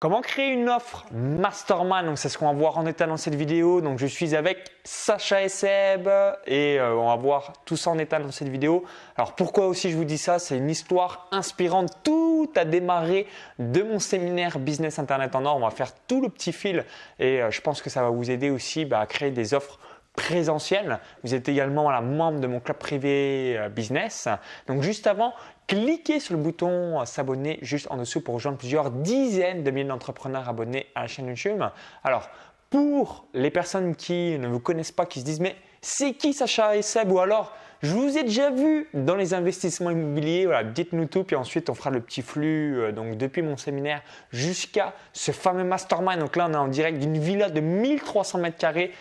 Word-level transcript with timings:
Comment 0.00 0.20
créer 0.20 0.52
une 0.52 0.68
offre 0.68 1.06
mastermind 1.10 2.06
Donc 2.06 2.18
c'est 2.18 2.28
ce 2.28 2.38
qu'on 2.38 2.46
va 2.46 2.52
voir 2.52 2.78
en 2.78 2.86
état 2.86 3.08
dans 3.08 3.16
cette 3.16 3.34
vidéo. 3.34 3.80
Donc 3.80 3.98
je 3.98 4.06
suis 4.06 4.36
avec 4.36 4.70
Sacha 4.84 5.42
et 5.42 5.48
Seb 5.48 6.08
et 6.46 6.78
euh, 6.78 6.94
on 6.94 7.08
va 7.08 7.16
voir 7.16 7.52
tout 7.64 7.76
ça 7.76 7.90
en 7.90 7.98
état 7.98 8.20
dans 8.20 8.30
cette 8.30 8.48
vidéo. 8.48 8.84
Alors 9.16 9.34
pourquoi 9.34 9.66
aussi 9.66 9.90
je 9.90 9.96
vous 9.96 10.04
dis 10.04 10.16
ça? 10.16 10.38
C'est 10.38 10.56
une 10.56 10.70
histoire 10.70 11.26
inspirante. 11.32 11.98
Tout 12.04 12.48
a 12.54 12.64
démarré 12.64 13.26
de 13.58 13.82
mon 13.82 13.98
séminaire 13.98 14.60
Business 14.60 15.00
Internet 15.00 15.34
en 15.34 15.44
or. 15.44 15.56
On 15.56 15.60
va 15.62 15.70
faire 15.70 15.92
tout 16.06 16.20
le 16.20 16.28
petit 16.28 16.52
fil 16.52 16.84
et 17.18 17.42
euh, 17.42 17.50
je 17.50 17.60
pense 17.60 17.82
que 17.82 17.90
ça 17.90 18.00
va 18.00 18.10
vous 18.10 18.30
aider 18.30 18.50
aussi 18.50 18.84
bah, 18.84 19.00
à 19.00 19.06
créer 19.06 19.32
des 19.32 19.52
offres 19.52 19.80
présentielles. 20.18 20.98
Vous 21.24 21.34
êtes 21.34 21.48
également 21.48 21.90
la 21.90 22.02
membre 22.02 22.38
de 22.38 22.46
mon 22.46 22.60
club 22.60 22.76
privé 22.76 23.56
euh, 23.58 23.68
business. 23.68 24.28
Donc 24.68 24.82
juste 24.82 25.08
avant, 25.08 25.32
cliquez 25.68 26.18
sur 26.18 26.34
le 26.34 26.42
bouton 26.42 27.04
s'abonner 27.04 27.58
juste 27.62 27.86
en 27.90 27.96
dessous 27.96 28.20
pour 28.20 28.34
rejoindre 28.34 28.58
plusieurs 28.58 28.90
dizaines 28.90 29.62
de 29.62 29.70
milliers 29.70 29.86
d'entrepreneurs 29.86 30.48
abonnés 30.48 30.86
à 30.96 31.02
la 31.02 31.06
chaîne 31.06 31.28
YouTube. 31.28 31.62
Alors, 32.02 32.28
pour 32.70 33.26
les 33.34 33.50
personnes 33.50 33.94
qui 33.94 34.38
ne 34.38 34.48
vous 34.48 34.60
connaissent 34.60 34.92
pas, 34.92 35.06
qui 35.06 35.20
se 35.20 35.24
disent 35.24 35.40
mais 35.40 35.56
c'est 35.80 36.14
qui 36.14 36.32
Sacha 36.32 36.76
et 36.76 36.82
Seb? 36.82 37.12
Ou 37.12 37.20
alors 37.20 37.54
je 37.80 37.94
vous 37.94 38.18
ai 38.18 38.24
déjà 38.24 38.50
vu 38.50 38.88
dans 38.92 39.14
les 39.14 39.34
investissements 39.34 39.90
immobiliers, 39.90 40.46
voilà, 40.46 40.64
dites-nous 40.64 41.06
tout, 41.06 41.22
puis 41.22 41.36
ensuite 41.36 41.70
on 41.70 41.74
fera 41.74 41.90
le 41.90 42.00
petit 42.00 42.22
flux 42.22 42.80
euh, 42.80 42.92
donc 42.92 43.16
depuis 43.16 43.40
mon 43.40 43.56
séminaire 43.56 44.02
jusqu'à 44.32 44.94
ce 45.12 45.30
fameux 45.30 45.62
mastermind. 45.62 46.18
Donc 46.18 46.34
là 46.34 46.48
on 46.50 46.54
est 46.54 46.56
en 46.56 46.68
direct 46.68 46.98
d'une 46.98 47.18
villa 47.18 47.50
de 47.50 47.60
1300 47.60 48.38
mètres 48.38 48.58
carrés 48.58 48.92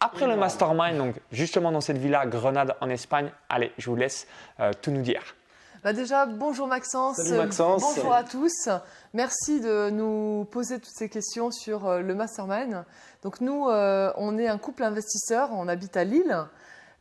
après 0.00 0.26
le 0.26 0.36
mastermind, 0.36 0.98
donc 0.98 1.14
justement 1.30 1.70
dans 1.70 1.80
cette 1.80 1.98
villa 1.98 2.26
Grenade 2.26 2.74
en 2.80 2.90
Espagne. 2.90 3.30
Allez, 3.48 3.72
je 3.78 3.88
vous 3.88 3.96
laisse 3.96 4.26
euh, 4.58 4.72
tout 4.82 4.90
nous 4.90 5.02
dire. 5.02 5.22
Bah 5.84 5.92
déjà, 5.92 6.24
bonjour 6.24 6.66
Maxence. 6.66 7.18
Salut 7.18 7.36
Maxence. 7.36 7.82
Bonjour 7.82 8.14
à 8.14 8.24
tous. 8.24 8.70
Merci 9.12 9.60
de 9.60 9.90
nous 9.90 10.46
poser 10.50 10.78
toutes 10.78 10.94
ces 10.94 11.10
questions 11.10 11.50
sur 11.50 11.86
euh, 11.86 12.00
le 12.00 12.14
mastermind. 12.14 12.86
Donc 13.22 13.42
nous, 13.42 13.68
euh, 13.68 14.10
on 14.16 14.38
est 14.38 14.48
un 14.48 14.56
couple 14.56 14.82
investisseur, 14.82 15.50
on 15.52 15.68
habite 15.68 15.94
à 15.98 16.04
Lille, 16.04 16.38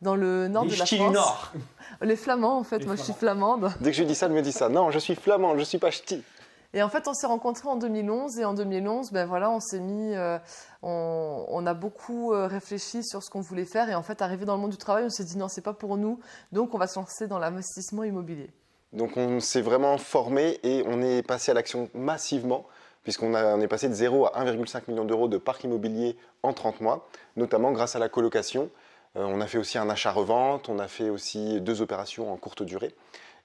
dans 0.01 0.17
le 0.17 0.49
nord 0.49 0.65
de 0.65 0.75
la 0.75 0.85
France. 0.85 1.13
Nord. 1.13 1.53
Les 2.01 2.17
Flamands, 2.17 2.57
en 2.57 2.65
fait. 2.65 2.85
Moi, 2.85 2.97
je 2.97 3.03
suis 3.03 3.13
flamande. 3.13 3.71
Dès 3.79 3.91
que 3.91 3.95
je 3.95 4.03
dis 4.03 4.15
ça, 4.15 4.25
elle 4.25 4.33
me 4.33 4.41
dit 4.41 4.51
ça. 4.51 4.67
Non, 4.67 4.91
je 4.91 4.99
suis 4.99 5.15
flamand, 5.15 5.57
je 5.57 5.63
suis 5.63 5.77
pas 5.77 5.89
ch'ti. 5.89 6.21
Et 6.73 6.83
en 6.83 6.89
fait, 6.89 7.07
on 7.07 7.13
s'est 7.13 7.27
rencontrés 7.27 7.69
en 7.69 7.77
2011 7.77 8.37
et 8.39 8.43
en 8.43 8.53
2011, 8.53 9.13
ben 9.13 9.25
voilà, 9.25 9.49
on 9.49 9.61
s'est 9.61 9.79
mis, 9.79 10.13
euh, 10.13 10.37
on, 10.81 11.45
on, 11.47 11.65
a 11.65 11.73
beaucoup 11.73 12.31
réfléchi 12.31 13.01
sur 13.01 13.23
ce 13.23 13.29
qu'on 13.29 13.41
voulait 13.41 13.63
faire 13.63 13.89
et 13.89 13.95
en 13.95 14.03
fait, 14.03 14.21
arrivé 14.21 14.43
dans 14.43 14.55
le 14.55 14.61
monde 14.61 14.71
du 14.71 14.77
travail, 14.77 15.05
on 15.05 15.09
s'est 15.09 15.23
dit 15.23 15.37
non, 15.37 15.47
c'est 15.47 15.61
pas 15.61 15.71
pour 15.71 15.95
nous, 15.95 16.19
donc 16.51 16.73
on 16.73 16.77
va 16.77 16.87
se 16.87 16.99
lancer 16.99 17.27
dans 17.27 17.39
l'investissement 17.39 18.03
immobilier. 18.03 18.49
Donc 18.93 19.17
on 19.17 19.39
s'est 19.39 19.61
vraiment 19.61 19.97
formé 19.97 20.59
et 20.63 20.83
on 20.85 21.01
est 21.01 21.21
passé 21.25 21.51
à 21.51 21.53
l'action 21.53 21.89
massivement 21.93 22.65
puisqu'on 23.03 23.33
est 23.59 23.67
passé 23.67 23.89
de 23.89 23.93
0 23.93 24.27
à 24.27 24.43
1,5 24.45 24.83
million 24.87 25.03
d'euros 25.03 25.27
de 25.27 25.37
parc 25.37 25.63
immobilier 25.65 26.15
en 26.41 26.53
30 26.53 26.79
mois, 26.79 27.07
notamment 27.35 27.71
grâce 27.71 27.95
à 27.95 27.99
la 27.99 28.07
colocation. 28.07 28.69
Euh, 29.17 29.25
on 29.25 29.41
a 29.41 29.47
fait 29.47 29.57
aussi 29.57 29.77
un 29.77 29.89
achat-revente, 29.89 30.69
on 30.69 30.79
a 30.79 30.87
fait 30.87 31.09
aussi 31.09 31.59
deux 31.61 31.81
opérations 31.81 32.31
en 32.31 32.37
courte 32.37 32.63
durée. 32.63 32.95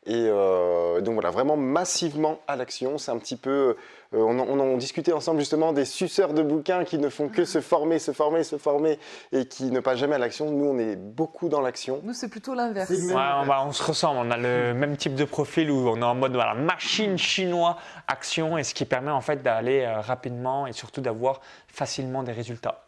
Et 0.07 0.27
euh, 0.27 1.01
donc 1.01 1.15
voilà, 1.15 1.31
vraiment 1.31 1.57
massivement 1.57 2.39
à 2.47 2.57
l'action. 2.57 2.99
C'est 2.99 3.11
un 3.11 3.19
petit 3.19 3.37
peu. 3.37 3.77
Euh, 4.15 4.19
on, 4.19 4.39
on, 4.39 4.77
discutait 4.79 5.13
ensemble 5.13 5.41
justement 5.41 5.73
des 5.73 5.85
suceurs 5.85 6.33
de 6.33 6.43
bouquins 6.43 6.85
qui 6.85 6.99
ne 6.99 7.11
font 7.11 7.29
que 7.29 7.45
se 7.45 7.61
former, 7.61 7.99
se 7.99 8.13
former, 8.13 8.43
se 8.43 8.57
former 8.57 8.99
et 9.33 9.47
qui 9.47 9.65
ne 9.71 9.81
passent 9.81 9.99
jamais 9.99 10.15
à 10.15 10.19
l'action. 10.19 10.51
Nous, 10.51 10.65
on 10.65 10.79
est 10.79 10.97
beaucoup 10.97 11.51
dans 11.51 11.61
l'action. 11.61 12.01
Nous, 12.05 12.15
c'est 12.15 12.29
plutôt 12.29 12.55
l'inverse. 12.55 12.89
Ouais, 12.89 13.55
on, 13.67 13.73
se 13.73 13.83
ressemble. 13.83 14.21
On 14.27 14.31
a 14.31 14.39
le 14.39 14.73
même 14.73 14.97
type 14.97 15.15
de 15.15 15.25
profil 15.25 15.71
où 15.71 15.89
on 15.89 16.01
est 16.01 16.05
en 16.05 16.15
mode 16.15 16.33
voilà, 16.33 16.55
machine 16.55 17.19
chinois 17.19 17.77
action 18.07 18.57
et 18.57 18.65
ce 18.65 18.73
qui 18.73 18.87
permet 18.87 19.11
en 19.11 19.21
fait 19.21 19.43
d'aller 19.43 19.83
euh, 19.83 20.01
rapidement 20.01 20.67
et 20.67 20.73
surtout 20.73 21.03
d'avoir 21.03 21.41
facilement 21.67 22.23
des 22.23 22.33
résultats. 22.33 22.88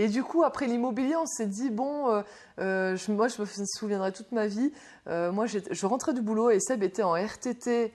Et 0.00 0.08
du 0.08 0.24
coup, 0.24 0.44
après 0.44 0.66
l'immobilier, 0.66 1.14
on 1.14 1.26
s'est 1.26 1.46
dit, 1.46 1.68
bon, 1.68 2.08
euh, 2.08 2.22
euh, 2.58 2.96
je, 2.96 3.12
moi, 3.12 3.28
je 3.28 3.42
me 3.42 3.66
souviendrai 3.66 4.12
toute 4.12 4.32
ma 4.32 4.46
vie. 4.46 4.72
Euh, 5.08 5.30
moi, 5.30 5.44
je 5.44 5.86
rentrais 5.86 6.14
du 6.14 6.22
boulot 6.22 6.48
et 6.48 6.58
Seb 6.58 6.82
était 6.82 7.02
en 7.02 7.12
RTT, 7.12 7.92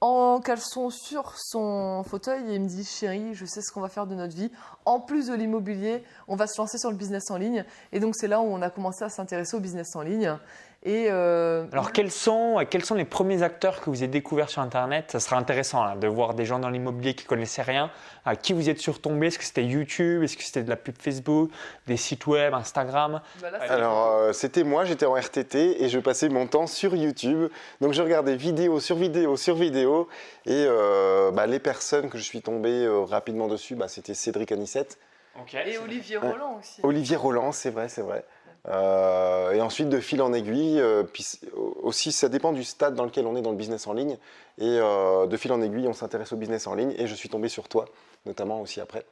en 0.00 0.40
caleçon 0.40 0.90
sur 0.90 1.38
son 1.38 2.02
fauteuil, 2.02 2.50
et 2.50 2.56
il 2.56 2.60
me 2.60 2.66
dit, 2.66 2.84
chérie, 2.84 3.34
je 3.34 3.44
sais 3.44 3.62
ce 3.62 3.70
qu'on 3.70 3.80
va 3.80 3.88
faire 3.88 4.08
de 4.08 4.16
notre 4.16 4.34
vie. 4.34 4.50
En 4.84 4.98
plus 4.98 5.28
de 5.28 5.34
l'immobilier, 5.34 6.02
on 6.26 6.34
va 6.34 6.48
se 6.48 6.60
lancer 6.60 6.76
sur 6.76 6.90
le 6.90 6.96
business 6.96 7.30
en 7.30 7.36
ligne. 7.36 7.64
Et 7.92 8.00
donc, 8.00 8.16
c'est 8.16 8.26
là 8.26 8.40
où 8.40 8.46
on 8.46 8.60
a 8.60 8.70
commencé 8.70 9.04
à 9.04 9.08
s'intéresser 9.08 9.56
au 9.56 9.60
business 9.60 9.94
en 9.94 10.02
ligne. 10.02 10.36
Euh, 10.84 11.64
Alors, 11.70 11.92
quels 11.92 12.10
sont, 12.10 12.64
quels 12.68 12.84
sont 12.84 12.96
les 12.96 13.04
premiers 13.04 13.42
acteurs 13.42 13.80
que 13.80 13.88
vous 13.88 13.98
avez 13.98 14.08
découverts 14.08 14.50
sur 14.50 14.62
Internet? 14.62 15.12
Ça 15.12 15.20
sera 15.20 15.36
intéressant 15.36 15.82
hein, 15.82 15.96
de 15.96 16.08
voir 16.08 16.34
des 16.34 16.44
gens 16.44 16.58
dans 16.58 16.70
l'immobilier 16.70 17.14
qui 17.14 17.24
connaissaient 17.24 17.62
rien. 17.62 17.90
À 18.24 18.34
qui 18.34 18.52
vous 18.52 18.68
êtes 18.68 18.78
surtombé 18.78 19.28
Est-ce 19.28 19.38
que 19.38 19.44
c'était 19.44 19.64
YouTube? 19.64 20.24
Est-ce 20.24 20.36
que 20.36 20.42
c'était 20.42 20.64
de 20.64 20.68
la 20.68 20.76
pub 20.76 20.96
Facebook? 21.00 21.50
Des 21.86 21.96
sites 21.96 22.26
web, 22.26 22.52
Instagram? 22.52 23.20
Bah 23.40 23.48
Alors, 23.68 24.08
euh, 24.08 24.32
c'était 24.32 24.64
moi, 24.64 24.84
j'étais 24.84 25.06
en 25.06 25.14
RTT 25.14 25.84
et 25.84 25.88
je 25.88 26.00
passais 26.00 26.28
mon 26.28 26.48
temps 26.48 26.66
sur 26.66 26.96
YouTube. 26.96 27.48
Donc, 27.80 27.92
je 27.92 28.02
regardais 28.02 28.34
vidéo 28.34 28.80
sur 28.80 28.96
vidéo 28.96 29.36
sur 29.36 29.54
vidéo. 29.54 30.08
Et 30.46 30.66
euh, 30.68 31.30
bah, 31.30 31.46
les 31.46 31.60
personnes 31.60 32.10
que 32.10 32.18
je 32.18 32.24
suis 32.24 32.42
tombé 32.42 32.88
rapidement 33.08 33.46
dessus, 33.46 33.76
bah, 33.76 33.86
c'était 33.86 34.14
Cédric 34.14 34.50
Anissette. 34.50 34.98
Et 35.66 35.78
Olivier 35.78 36.18
Roland 36.18 36.58
aussi. 36.58 36.80
Olivier 36.82 37.16
Roland, 37.16 37.52
c'est 37.52 37.70
vrai, 37.70 37.88
c'est 37.88 38.02
vrai. 38.02 38.24
Euh, 38.68 39.52
et 39.52 39.60
ensuite, 39.60 39.88
de 39.88 39.98
fil 40.00 40.22
en 40.22 40.32
aiguille, 40.32 40.80
euh, 40.80 41.02
puis 41.02 41.26
aussi 41.82 42.12
ça 42.12 42.28
dépend 42.28 42.52
du 42.52 42.62
stade 42.62 42.94
dans 42.94 43.04
lequel 43.04 43.26
on 43.26 43.36
est 43.36 43.42
dans 43.42 43.50
le 43.50 43.56
business 43.56 43.86
en 43.86 43.92
ligne. 43.92 44.16
Et 44.58 44.78
euh, 44.78 45.26
de 45.26 45.36
fil 45.36 45.52
en 45.52 45.60
aiguille, 45.62 45.88
on 45.88 45.92
s'intéresse 45.92 46.32
au 46.32 46.36
business 46.36 46.66
en 46.66 46.74
ligne. 46.74 46.94
Et 46.96 47.06
je 47.06 47.14
suis 47.14 47.28
tombé 47.28 47.48
sur 47.48 47.68
toi, 47.68 47.86
notamment 48.26 48.60
aussi 48.60 48.80
après. 48.80 49.04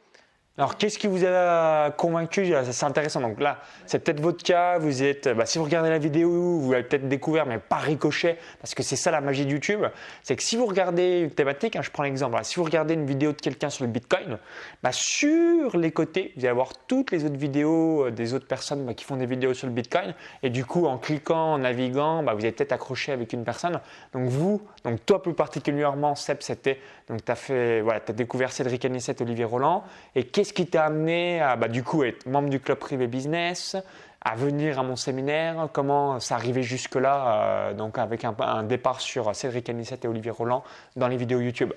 Alors, 0.60 0.76
qu'est-ce 0.76 0.98
qui 0.98 1.06
vous 1.06 1.24
a 1.24 1.90
convaincu? 1.92 2.52
C'est 2.70 2.84
intéressant. 2.84 3.22
Donc 3.22 3.40
là, 3.40 3.60
c'est 3.86 3.98
peut-être 4.04 4.20
votre 4.20 4.44
cas. 4.44 4.76
Vous 4.76 5.02
êtes, 5.02 5.26
bah, 5.30 5.46
si 5.46 5.56
vous 5.56 5.64
regardez 5.64 5.88
la 5.88 5.96
vidéo, 5.96 6.58
vous 6.58 6.72
l'avez 6.72 6.84
peut-être 6.84 7.08
découvert, 7.08 7.46
mais 7.46 7.56
pas 7.56 7.76
ricochet, 7.76 8.36
parce 8.60 8.74
que 8.74 8.82
c'est 8.82 8.96
ça 8.96 9.10
la 9.10 9.22
magie 9.22 9.46
de 9.46 9.52
YouTube. 9.52 9.86
C'est 10.22 10.36
que 10.36 10.42
si 10.42 10.58
vous 10.58 10.66
regardez 10.66 11.20
une 11.20 11.30
thématique, 11.30 11.76
hein, 11.76 11.80
je 11.82 11.90
prends 11.90 12.02
l'exemple, 12.02 12.36
si 12.42 12.56
vous 12.56 12.64
regardez 12.64 12.92
une 12.92 13.06
vidéo 13.06 13.32
de 13.32 13.40
quelqu'un 13.40 13.70
sur 13.70 13.86
le 13.86 13.90
Bitcoin, 13.90 14.36
bah, 14.82 14.90
sur 14.92 15.78
les 15.78 15.92
côtés, 15.92 16.34
vous 16.36 16.42
allez 16.42 16.50
avoir 16.50 16.74
toutes 16.86 17.10
les 17.10 17.24
autres 17.24 17.38
vidéos 17.38 18.08
euh, 18.08 18.10
des 18.10 18.34
autres 18.34 18.46
personnes 18.46 18.84
bah, 18.84 18.92
qui 18.92 19.06
font 19.06 19.16
des 19.16 19.24
vidéos 19.24 19.54
sur 19.54 19.66
le 19.66 19.72
Bitcoin. 19.72 20.14
Et 20.42 20.50
du 20.50 20.66
coup, 20.66 20.84
en 20.84 20.98
cliquant, 20.98 21.54
en 21.54 21.58
naviguant, 21.58 22.22
vous 22.22 22.28
allez 22.28 22.52
peut-être 22.52 22.72
accroché 22.72 23.12
avec 23.12 23.32
une 23.32 23.44
personne. 23.44 23.80
Donc 24.12 24.28
vous, 24.28 24.60
donc 24.84 25.06
toi 25.06 25.22
plus 25.22 25.32
particulièrement, 25.32 26.14
Seb, 26.16 26.36
c'était, 26.40 26.80
donc 27.08 27.24
tu 27.24 27.32
as 27.32 27.36
fait, 27.36 27.80
voilà, 27.80 28.02
as 28.06 28.12
découvert 28.12 28.52
Cédric 28.52 28.84
Anissette, 28.84 29.22
Olivier 29.22 29.46
Roland. 29.46 29.84
Et 30.14 30.24
qu'est-ce 30.24 30.49
qui 30.52 30.66
t'a 30.66 30.86
amené 30.86 31.40
à, 31.40 31.56
bah, 31.56 31.68
du 31.68 31.82
coup, 31.82 32.04
être 32.04 32.26
membre 32.26 32.48
du 32.48 32.60
club 32.60 32.78
privé 32.78 33.06
business, 33.06 33.76
à 34.20 34.34
venir 34.34 34.78
à 34.78 34.82
mon 34.82 34.96
séminaire? 34.96 35.68
Comment 35.72 36.20
ça 36.20 36.34
arrivait 36.34 36.62
jusque-là, 36.62 37.42
euh, 37.42 37.74
donc 37.74 37.98
avec 37.98 38.24
un, 38.24 38.62
départ 38.62 39.00
sur 39.00 39.34
Cédric 39.34 39.68
Anissette 39.68 40.04
et 40.04 40.08
Olivier 40.08 40.30
Roland 40.30 40.62
dans 40.96 41.08
les 41.08 41.16
vidéos 41.16 41.40
YouTube? 41.40 41.72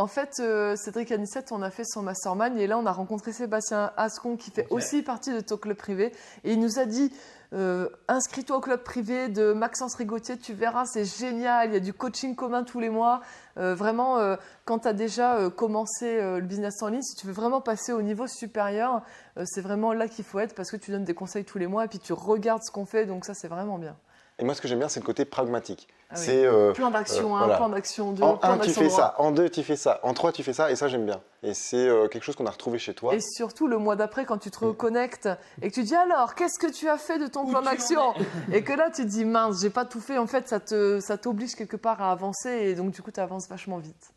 En 0.00 0.06
fait, 0.06 0.40
euh, 0.40 0.76
Cédric 0.76 1.12
Anissette, 1.12 1.52
on 1.52 1.60
a 1.60 1.70
fait 1.70 1.84
son 1.84 2.00
mastermind 2.02 2.56
et 2.58 2.66
là, 2.66 2.78
on 2.78 2.86
a 2.86 2.92
rencontré 2.92 3.32
Sébastien 3.32 3.92
Ascon 3.98 4.36
qui 4.36 4.50
fait 4.50 4.66
aussi 4.70 5.02
partie 5.02 5.30
de 5.32 5.40
ton 5.40 5.58
club 5.58 5.76
privé 5.76 6.12
et 6.42 6.54
il 6.54 6.58
nous 6.58 6.78
a 6.78 6.86
dit 6.86 7.12
euh, 7.52 7.90
inscris-toi 8.08 8.56
au 8.56 8.60
club 8.60 8.82
privé 8.82 9.28
de 9.28 9.52
Maxence 9.52 9.94
Rigotier, 9.96 10.38
tu 10.38 10.54
verras, 10.54 10.86
c'est 10.86 11.04
génial, 11.04 11.68
il 11.68 11.74
y 11.74 11.76
a 11.76 11.80
du 11.80 11.92
coaching 11.92 12.34
commun 12.34 12.64
tous 12.64 12.80
les 12.80 12.88
mois. 12.88 13.20
Euh, 13.58 13.74
vraiment, 13.74 14.16
quand 14.64 14.80
tu 14.80 14.88
as 14.88 14.94
déjà 14.94 15.50
commencé 15.50 16.18
le 16.18 16.40
business 16.46 16.82
en 16.82 16.88
ligne, 16.88 17.02
si 17.02 17.16
tu 17.16 17.26
veux 17.26 17.34
vraiment 17.34 17.60
passer 17.60 17.92
au 17.92 18.00
niveau 18.00 18.26
supérieur, 18.26 19.02
c'est 19.44 19.60
vraiment 19.60 19.92
là 19.92 20.08
qu'il 20.08 20.24
faut 20.24 20.38
être 20.38 20.54
parce 20.54 20.70
que 20.70 20.78
tu 20.78 20.92
donnes 20.92 21.04
des 21.04 21.14
conseils 21.14 21.44
tous 21.44 21.58
les 21.58 21.66
mois 21.66 21.84
et 21.84 21.88
puis 21.88 21.98
tu 21.98 22.14
regardes 22.14 22.62
ce 22.62 22.70
qu'on 22.70 22.86
fait, 22.86 23.04
donc 23.04 23.26
ça 23.26 23.34
c'est 23.34 23.48
vraiment 23.48 23.76
bien. 23.76 23.96
Et 24.40 24.44
moi, 24.44 24.54
ce 24.54 24.62
que 24.62 24.68
j'aime 24.68 24.78
bien, 24.78 24.88
c'est 24.88 25.00
le 25.00 25.04
côté 25.04 25.26
pragmatique. 25.26 25.86
Ah 26.08 26.16
c'est 26.16 26.46
euh, 26.46 26.72
plan 26.72 26.90
d'action, 26.90 27.36
un, 27.36 27.54
plan 27.54 27.68
d'action 27.68 28.12
deux. 28.12 28.22
En 28.22 28.38
un, 28.42 28.58
tu 28.58 28.70
fais 28.70 28.88
ça. 28.88 29.14
En 29.18 29.32
deux, 29.32 29.50
tu 29.50 29.62
fais 29.62 29.76
ça. 29.76 30.00
En 30.02 30.14
trois, 30.14 30.32
tu 30.32 30.42
fais 30.42 30.54
ça. 30.54 30.70
Et 30.70 30.76
ça, 30.76 30.88
j'aime 30.88 31.04
bien. 31.04 31.20
Et 31.42 31.52
c'est 31.52 31.86
euh, 31.86 32.08
quelque 32.08 32.24
chose 32.24 32.36
qu'on 32.36 32.46
a 32.46 32.50
retrouvé 32.50 32.78
chez 32.78 32.94
toi. 32.94 33.14
Et 33.14 33.20
surtout, 33.20 33.68
le 33.68 33.76
mois 33.76 33.96
d'après, 33.96 34.24
quand 34.24 34.38
tu 34.38 34.50
te 34.50 34.64
reconnectes 34.64 35.28
et 35.60 35.68
que 35.68 35.74
tu 35.74 35.82
dis 35.82 35.94
alors, 35.94 36.34
qu'est-ce 36.34 36.58
que 36.58 36.72
tu 36.72 36.88
as 36.88 36.96
fait 36.96 37.18
de 37.18 37.26
ton 37.26 37.46
plan 37.46 37.60
d'action 37.60 38.14
Et 38.50 38.64
que 38.64 38.72
là, 38.72 38.90
tu 38.90 39.02
te 39.02 39.08
dis 39.08 39.26
mince, 39.26 39.60
j'ai 39.60 39.70
pas 39.70 39.84
tout 39.84 40.00
fait. 40.00 40.16
En 40.16 40.26
fait, 40.26 40.48
ça 40.48 40.58
te, 40.58 41.00
ça 41.00 41.18
t'oblige 41.18 41.54
quelque 41.54 41.76
part 41.76 42.00
à 42.00 42.10
avancer. 42.10 42.48
Et 42.50 42.74
donc, 42.74 42.92
du 42.92 43.02
coup, 43.02 43.10
tu 43.10 43.20
avances 43.20 43.46
vachement 43.46 43.76
vite. 43.76 44.12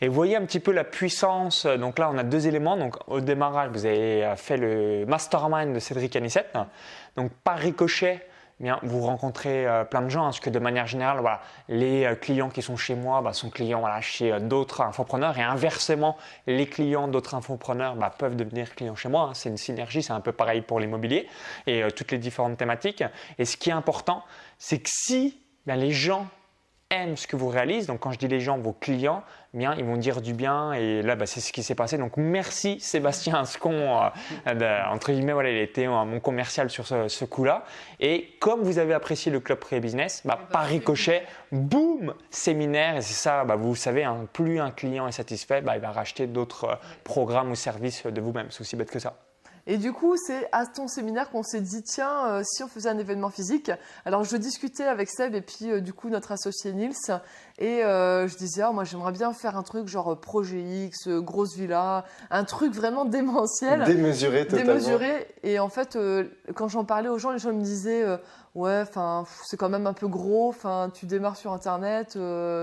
Et 0.00 0.08
vous 0.08 0.14
voyez 0.14 0.36
un 0.36 0.44
petit 0.44 0.60
peu 0.60 0.70
la 0.70 0.84
puissance. 0.84 1.66
Donc 1.66 1.98
là, 1.98 2.08
on 2.08 2.18
a 2.18 2.22
deux 2.22 2.46
éléments. 2.46 2.76
Donc 2.76 2.96
au 3.08 3.20
démarrage, 3.20 3.70
vous 3.72 3.84
avez 3.84 4.32
fait 4.36 4.56
le 4.58 5.06
mastermind 5.06 5.74
de 5.74 5.80
Cédric 5.80 6.14
Anissette. 6.14 6.56
Donc 7.16 7.32
par 7.44 7.58
ricochet, 7.58 8.26
bien, 8.60 8.78
vous 8.82 9.00
rencontrez 9.00 9.66
euh, 9.66 9.84
plein 9.84 10.02
de 10.02 10.08
gens, 10.08 10.22
hein, 10.22 10.26
parce 10.26 10.40
que 10.40 10.50
de 10.50 10.58
manière 10.58 10.86
générale, 10.86 11.22
les 11.68 12.04
euh, 12.04 12.14
clients 12.14 12.48
qui 12.48 12.62
sont 12.62 12.76
chez 12.76 12.94
moi 12.94 13.20
bah, 13.20 13.32
sont 13.32 13.50
clients 13.50 13.84
chez 14.00 14.32
euh, 14.32 14.40
d'autres 14.40 14.80
infopreneurs, 14.80 15.38
et 15.38 15.42
inversement, 15.42 16.16
les 16.46 16.66
clients 16.66 17.08
d'autres 17.08 17.34
infopreneurs 17.34 17.96
bah, 17.96 18.12
peuvent 18.16 18.36
devenir 18.36 18.74
clients 18.74 18.96
chez 18.96 19.08
moi. 19.08 19.28
Hein. 19.30 19.34
c'est 19.34 19.48
une 19.48 19.56
synergie, 19.56 20.02
c'est 20.02 20.12
un 20.12 20.20
peu 20.20 20.32
pareil 20.32 20.62
pour 20.62 20.80
l'immobilier 20.80 21.28
et 21.66 21.82
toutes 21.94 22.12
les 22.12 22.18
différentes 22.18 22.56
thématiques. 22.56 23.04
Et 23.38 23.44
ce 23.44 23.56
qui 23.56 23.70
est 23.70 23.74
important, 23.74 24.24
c'est 24.58 24.78
que 24.78 24.90
si 24.90 25.38
bah, 25.66 25.76
les 25.76 25.90
gens 25.90 26.26
aiment 26.90 27.16
ce 27.16 27.26
que 27.26 27.36
vous 27.36 27.48
réalisez. 27.48 27.86
Donc 27.86 28.00
quand 28.00 28.12
je 28.12 28.18
dis 28.18 28.28
les 28.28 28.40
gens, 28.40 28.58
vos 28.58 28.72
clients, 28.72 29.22
bien, 29.54 29.74
ils 29.74 29.84
vont 29.84 29.96
dire 29.96 30.20
du 30.20 30.34
bien. 30.34 30.72
Et 30.72 31.02
là, 31.02 31.16
bah, 31.16 31.26
c'est 31.26 31.40
ce 31.40 31.52
qui 31.52 31.62
s'est 31.62 31.74
passé. 31.74 31.98
Donc 31.98 32.16
merci 32.16 32.78
Sébastien 32.80 33.34
Ascon. 33.40 34.10
Euh, 34.46 34.80
entre 34.90 35.12
guillemets, 35.12 35.32
voilà, 35.32 35.50
il 35.50 35.58
était 35.58 35.86
mon 35.86 36.20
commercial 36.20 36.70
sur 36.70 36.86
ce, 36.86 37.24
coup-là. 37.24 37.64
Et 37.98 38.36
comme 38.40 38.62
vous 38.62 38.78
avez 38.78 38.94
apprécié 38.94 39.32
le 39.32 39.40
club 39.40 39.58
pré-business, 39.58 40.22
bah, 40.24 40.38
par 40.50 40.64
ricochet, 40.64 41.24
boum, 41.50 42.14
séminaire. 42.30 42.96
Et 42.96 43.02
c'est 43.02 43.14
ça, 43.14 43.44
bah, 43.44 43.56
vous 43.56 43.74
savez, 43.74 44.04
hein, 44.04 44.26
plus 44.32 44.60
un 44.60 44.70
client 44.70 45.08
est 45.08 45.12
satisfait, 45.12 45.60
bah, 45.60 45.76
il 45.76 45.80
va 45.80 45.90
racheter 45.90 46.26
d'autres 46.26 46.64
euh, 46.64 46.74
programmes 47.04 47.50
ou 47.50 47.56
services 47.56 48.06
de 48.06 48.20
vous-même. 48.20 48.46
C'est 48.50 48.60
aussi 48.60 48.76
bête 48.76 48.90
que 48.90 48.98
ça. 48.98 49.25
Et 49.68 49.78
du 49.78 49.92
coup, 49.92 50.16
c'est 50.16 50.48
à 50.52 50.64
ton 50.64 50.86
séminaire 50.86 51.28
qu'on 51.30 51.42
s'est 51.42 51.60
dit, 51.60 51.82
tiens, 51.82 52.26
euh, 52.26 52.42
si 52.44 52.62
on 52.62 52.68
faisait 52.68 52.88
un 52.88 52.98
événement 52.98 53.30
physique. 53.30 53.72
Alors, 54.04 54.22
je 54.22 54.36
discutais 54.36 54.84
avec 54.84 55.10
Seb 55.10 55.34
et 55.34 55.40
puis, 55.40 55.70
euh, 55.70 55.80
du 55.80 55.92
coup, 55.92 56.08
notre 56.08 56.30
associé 56.30 56.72
Nils. 56.72 56.94
Et 57.58 57.82
euh, 57.82 58.28
je 58.28 58.36
disais, 58.36 58.62
oh, 58.68 58.72
moi, 58.72 58.84
j'aimerais 58.84 59.10
bien 59.10 59.32
faire 59.32 59.56
un 59.56 59.64
truc 59.64 59.88
genre 59.88 60.20
projet 60.20 60.60
X, 60.60 61.08
grosse 61.08 61.56
villa, 61.56 62.04
un 62.30 62.44
truc 62.44 62.72
vraiment 62.72 63.04
démentiel. 63.04 63.82
Démesuré, 63.84 64.46
totalement. 64.46 64.74
Démesuré. 64.74 65.26
Et 65.42 65.58
en 65.58 65.68
fait, 65.68 65.98
quand 66.54 66.68
j'en 66.68 66.84
parlais 66.84 67.08
aux 67.08 67.18
gens, 67.18 67.32
les 67.32 67.38
gens 67.38 67.52
me 67.52 67.62
disaient, 67.62 68.04
ouais, 68.54 68.80
enfin, 68.82 69.24
c'est 69.44 69.56
quand 69.56 69.68
même 69.68 69.88
un 69.88 69.94
peu 69.94 70.06
gros. 70.06 70.48
Enfin, 70.48 70.92
tu 70.94 71.06
démarres 71.06 71.36
sur 71.36 71.52
Internet, 71.52 72.16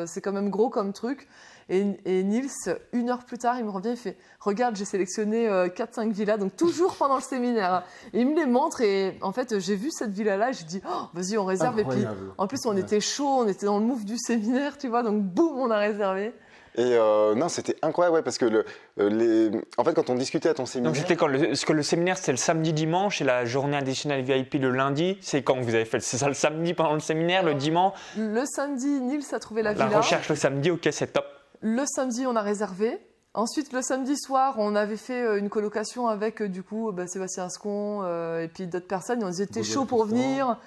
c'est 0.05 0.21
quand 0.21 0.31
même 0.31 0.49
gros 0.49 0.69
comme 0.69 0.93
truc. 0.93 1.27
Et, 1.69 1.83
Nils, 2.23 2.49
une 2.91 3.09
heure 3.09 3.25
plus 3.25 3.37
tard, 3.37 3.55
il 3.57 3.65
me 3.65 3.69
revient, 3.69 3.91
il 3.91 3.97
fait 3.97 4.17
Regarde, 4.39 4.75
j'ai 4.75 4.85
sélectionné 4.85 5.47
4-5 5.47 6.09
euh, 6.09 6.11
villas, 6.11 6.37
donc 6.37 6.55
toujours 6.55 6.95
pendant 6.95 7.15
le 7.15 7.21
séminaire. 7.21 7.83
Et 8.13 8.21
il 8.21 8.27
me 8.27 8.35
les 8.35 8.45
montre, 8.45 8.81
et 8.81 9.17
en 9.21 9.31
fait, 9.31 9.59
j'ai 9.59 9.75
vu 9.75 9.89
cette 9.91 10.11
villa-là, 10.11 10.51
j'ai 10.51 10.65
dit 10.65 10.81
oh, 10.85 11.07
Vas-y, 11.13 11.37
on 11.37 11.45
réserve. 11.45 11.79
Et 11.79 11.85
puis, 11.85 12.05
en 12.37 12.47
plus, 12.47 12.65
on 12.65 12.75
était 12.75 12.99
chaud, 12.99 13.39
on 13.39 13.47
était 13.47 13.65
dans 13.65 13.79
le 13.79 13.85
move 13.85 14.05
du 14.05 14.17
séminaire, 14.17 14.77
tu 14.77 14.87
vois, 14.87 15.03
donc 15.03 15.21
boum, 15.21 15.57
on 15.57 15.71
a 15.71 15.77
réservé. 15.77 16.33
Et 16.75 16.95
euh, 16.97 17.35
non, 17.35 17.49
c'était 17.49 17.75
incroyable, 17.83 18.15
ouais, 18.15 18.21
parce 18.23 18.39
que 18.39 18.45
le, 18.45 18.65
euh, 18.99 19.09
les... 19.09 19.51
en 19.77 19.83
fait, 19.83 19.93
quand 19.93 20.09
on 20.09 20.15
discutait 20.15 20.49
à 20.49 20.53
ton 20.55 20.65
séminaire. 20.65 20.91
Donc 20.91 20.99
c'était 20.99 21.15
quand 21.15 21.27
le, 21.27 21.53
ce 21.53 21.65
que 21.65 21.73
le 21.73 21.83
séminaire, 21.83 22.17
c'est 22.17 22.31
le 22.31 22.37
samedi 22.37 22.73
dimanche 22.73 23.21
et 23.21 23.23
la 23.23 23.45
journée 23.45 23.77
additionnelle 23.77 24.23
VIP 24.23 24.55
le 24.55 24.71
lundi. 24.71 25.17
C'est 25.21 25.43
quand 25.43 25.59
vous 25.59 25.75
avez 25.75 25.85
fait 25.85 25.99
C'est 25.99 26.17
ça 26.17 26.27
le 26.27 26.33
samedi 26.33 26.73
pendant 26.73 26.93
le 26.95 26.99
séminaire, 26.99 27.43
le 27.43 27.53
dimanche 27.53 27.93
Le 28.17 28.43
samedi, 28.45 28.87
Nils 28.87 29.23
a 29.33 29.39
trouvé 29.39 29.61
la 29.61 29.73
villa. 29.73 29.89
La 29.89 29.97
recherche 29.99 30.29
le 30.29 30.35
samedi, 30.35 30.71
ok, 30.71 30.87
c'est 30.91 31.13
top. 31.13 31.25
Le 31.65 31.85
samedi, 31.85 32.27
on 32.27 32.35
a 32.35 32.41
réservé. 32.41 32.99
Ensuite, 33.33 33.71
le 33.71 33.81
samedi 33.81 34.17
soir, 34.17 34.55
on 34.57 34.75
avait 34.75 34.97
fait 34.97 35.23
euh, 35.23 35.39
une 35.39 35.49
colocation 35.49 36.07
avec 36.07 36.41
euh, 36.41 36.49
du 36.49 36.61
coup 36.61 36.91
bah, 36.91 37.07
Sébastien 37.07 37.45
Ascon 37.45 38.01
euh, 38.03 38.43
et 38.43 38.49
puis 38.49 38.67
d'autres 38.67 38.85
personnes. 38.85 39.23
on 39.23 39.29
disait 39.29 39.47
T'es 39.47 39.63
chaud 39.63 39.85
pour 39.85 40.03
venir 40.05 40.59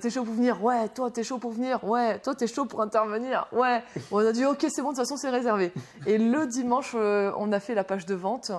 T'es 0.00 0.10
chaud 0.10 0.24
pour 0.24 0.34
venir 0.34 0.62
Ouais, 0.62 0.88
toi, 0.90 1.10
t'es 1.10 1.24
chaud 1.24 1.38
pour 1.38 1.52
venir 1.52 1.82
Ouais, 1.84 2.18
toi, 2.18 2.34
t'es 2.34 2.46
chaud 2.46 2.66
pour 2.66 2.82
intervenir 2.82 3.48
Ouais. 3.50 3.82
On 4.12 4.18
a 4.18 4.30
dit 4.30 4.44
Ok, 4.44 4.66
c'est 4.68 4.82
bon, 4.82 4.90
de 4.90 4.94
toute 4.94 4.98
façon, 4.98 5.16
c'est 5.16 5.30
réservé. 5.30 5.72
Et 6.06 6.18
le 6.18 6.46
dimanche, 6.46 6.94
on 6.94 7.50
a 7.50 7.58
fait 7.58 7.74
la 7.74 7.82
page 7.82 8.06
de 8.06 8.14
vente, 8.14 8.52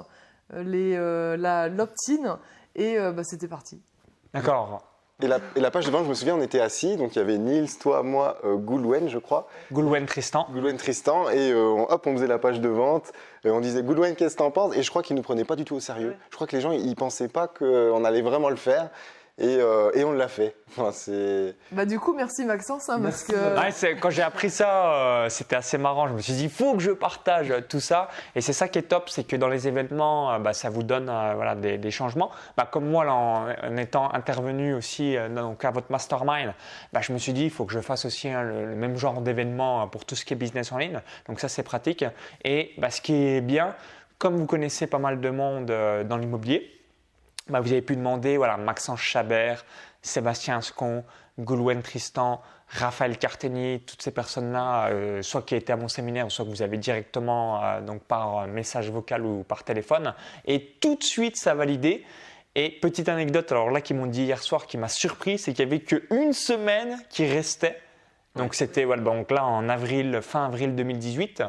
les, 0.54 0.98
la 1.38 1.70
l'opt-in, 1.70 2.40
et 2.76 2.98
bah, 3.00 3.24
c'était 3.24 3.48
parti. 3.48 3.82
D'accord. 4.34 4.93
Et 5.22 5.28
la, 5.28 5.72
page 5.72 5.86
de 5.86 5.92
vente, 5.92 6.06
je 6.06 6.10
me 6.10 6.16
souviens, 6.16 6.36
on 6.36 6.42
était 6.42 6.60
assis, 6.60 6.98
donc 6.98 7.16
il 7.16 7.20
y 7.20 7.22
avait 7.22 7.38
Nils, 7.38 7.78
toi, 7.78 8.02
moi, 8.02 8.40
euh, 8.44 8.56
Goulwen, 8.56 9.10
je 9.10 9.20
crois. 9.20 9.48
Goulwen 9.72 10.06
Tristan. 10.08 10.48
Goulwen 10.52 10.76
Tristan, 10.76 11.30
et 11.30 11.52
euh, 11.52 11.86
hop, 11.88 12.08
on 12.08 12.14
faisait 12.14 12.28
la 12.28 12.40
page 12.40 12.60
de 12.60 12.68
vente, 12.68 13.12
et 13.46 13.52
on 13.52 13.62
disait 13.62 13.84
Goulwen, 13.84 14.16
qu'est-ce 14.16 14.34
que 14.34 14.40
t'en 14.40 14.50
penses? 14.50 14.76
Et 14.76 14.82
je 14.82 14.90
crois 14.90 15.04
qu'ils 15.04 15.16
ne 15.16 15.20
nous 15.20 15.24
prenaient 15.24 15.46
pas 15.46 15.56
du 15.56 15.66
tout 15.66 15.76
au 15.76 15.80
sérieux. 15.80 16.16
Je 16.32 16.36
crois 16.36 16.48
que 16.48 16.56
les 16.56 16.62
gens, 16.62 16.72
ils 16.72 16.96
pensaient 16.96 17.28
pas 17.28 17.48
qu'on 17.48 18.04
allait 18.04 18.24
vraiment 18.24 18.50
le 18.50 18.56
faire. 18.56 18.90
Euh, 19.42 19.92
et, 19.96 20.04
on 20.04 20.12
l'a 20.12 20.28
fait. 20.28 20.56
bah, 21.72 21.86
du 21.86 22.00
coup, 22.00 22.14
merci 22.14 22.46
Maxence. 22.46 22.88
Hein, 22.90 23.00
parce 23.02 23.24
que... 23.24 24.00
quand 24.00 24.12
j'ai 24.12 24.22
appris 24.22 24.52
ça, 24.52 24.94
euh, 24.94 25.30
c'était 25.30 25.56
assez 25.56 25.80
marrant. 25.80 26.08
Je 26.08 26.14
me 26.14 26.20
suis 26.20 26.34
dit, 26.34 26.44
il 26.44 26.50
faut 26.52 26.74
que 26.74 26.80
je 26.84 26.92
partage 26.92 27.52
tout 27.68 27.80
ça. 27.80 28.10
Et 28.36 28.42
c'est 28.42 28.54
ça 28.54 28.68
qui 28.68 28.78
est 28.78 28.84
top, 28.84 29.10
c'est 29.10 29.24
que 29.24 29.36
dans 29.36 29.48
les 29.48 29.68
événements, 29.68 30.34
euh, 30.34 30.40
bah, 30.40 30.54
ça 30.54 30.70
vous 30.70 30.84
donne 30.84 31.06
voilà, 31.06 31.56
des, 31.56 31.92
changements. 31.92 32.30
Bah, 32.58 32.68
comme 32.72 32.88
moi, 32.88 33.06
en, 33.12 33.78
étant 33.78 34.14
intervenu 34.14 34.76
aussi 34.76 35.16
donc, 35.36 35.66
à 35.66 35.72
votre 35.72 35.92
mastermind, 35.92 36.54
bah, 36.92 37.02
je 37.02 37.12
me 37.12 37.18
suis 37.18 37.34
dit, 37.34 37.46
il 37.46 37.52
faut 37.52 37.66
que 37.66 37.74
je 37.74 37.80
fasse 37.80 38.06
aussi 38.06 38.30
hein, 38.30 38.44
le, 38.44 38.76
même 38.76 38.98
genre 38.98 39.22
d'événement 39.22 39.88
pour 39.88 40.06
tout 40.06 40.16
ce 40.16 40.26
qui 40.26 40.34
est 40.34 40.38
business 40.38 40.72
en 40.72 40.78
ligne. 40.78 41.02
Donc 41.28 41.40
ça, 41.40 41.50
c'est 41.50 41.64
pratique. 41.64 42.06
Et 42.44 42.74
bah, 42.78 42.92
ce 42.92 43.02
qui 43.02 43.16
est 43.16 43.42
bien, 43.42 43.76
comme 44.20 44.38
vous 44.38 44.46
connaissez 44.46 44.86
pas 44.86 45.00
mal 45.00 45.20
de 45.20 45.30
monde 45.32 45.66
dans 45.66 46.18
l'immobilier, 46.18 46.73
bah, 47.50 47.60
vous 47.60 47.72
avez 47.72 47.82
pu 47.82 47.96
demander 47.96 48.38
voilà, 48.38 48.58
Maxence 48.58 49.02
Chabert, 49.02 49.66
Sébastien 50.02 50.58
Ascon, 50.58 51.04
Goulwen 51.40 51.82
Tristan, 51.82 52.42
Raphaël 52.68 53.18
Carteni, 53.18 53.82
toutes 53.82 54.02
ces 54.02 54.12
personnes-là, 54.12 54.88
euh, 54.88 55.22
soit 55.22 55.44
qui 55.44 55.56
étaient 55.56 55.74
à 55.74 55.78
mon 55.78 55.88
séminaire, 55.88 56.32
soit 56.32 56.46
que 56.46 56.50
vous 56.50 56.62
avez 56.62 56.78
directement 56.78 57.64
euh, 57.64 57.82
donc 57.82 58.04
par 58.04 58.48
message 58.48 58.90
vocal 58.90 59.26
ou 59.26 59.44
par 59.44 59.64
téléphone. 59.64 60.14
Et 60.46 60.78
tout 60.82 60.96
de 60.96 61.04
suite, 61.04 61.38
ça 61.38 61.52
a 61.52 61.56
validé. 61.56 62.04
Et 62.56 62.70
petite 62.70 63.10
anecdote, 63.10 63.52
alors 63.52 63.72
là, 63.72 63.82
qui 63.82 63.94
m'ont 63.94 64.06
dit 64.06 64.24
hier 64.24 64.42
soir, 64.42 64.68
qui 64.68 64.78
m'a 64.78 64.88
surpris, 64.88 65.40
c'est 65.40 65.54
qu'il 65.54 65.66
n'y 65.66 65.74
avait 65.74 65.84
qu'une 65.84 66.34
semaine 66.34 67.00
qui 67.10 67.26
restait. 67.26 67.80
Donc 68.36 68.56
c'était 68.56 68.84
voilà, 68.84 69.04
donc 69.04 69.30
là 69.32 69.46
en 69.46 69.70
avril, 69.70 70.20
fin 70.22 70.46
avril 70.46 70.76
2018. 70.76 71.44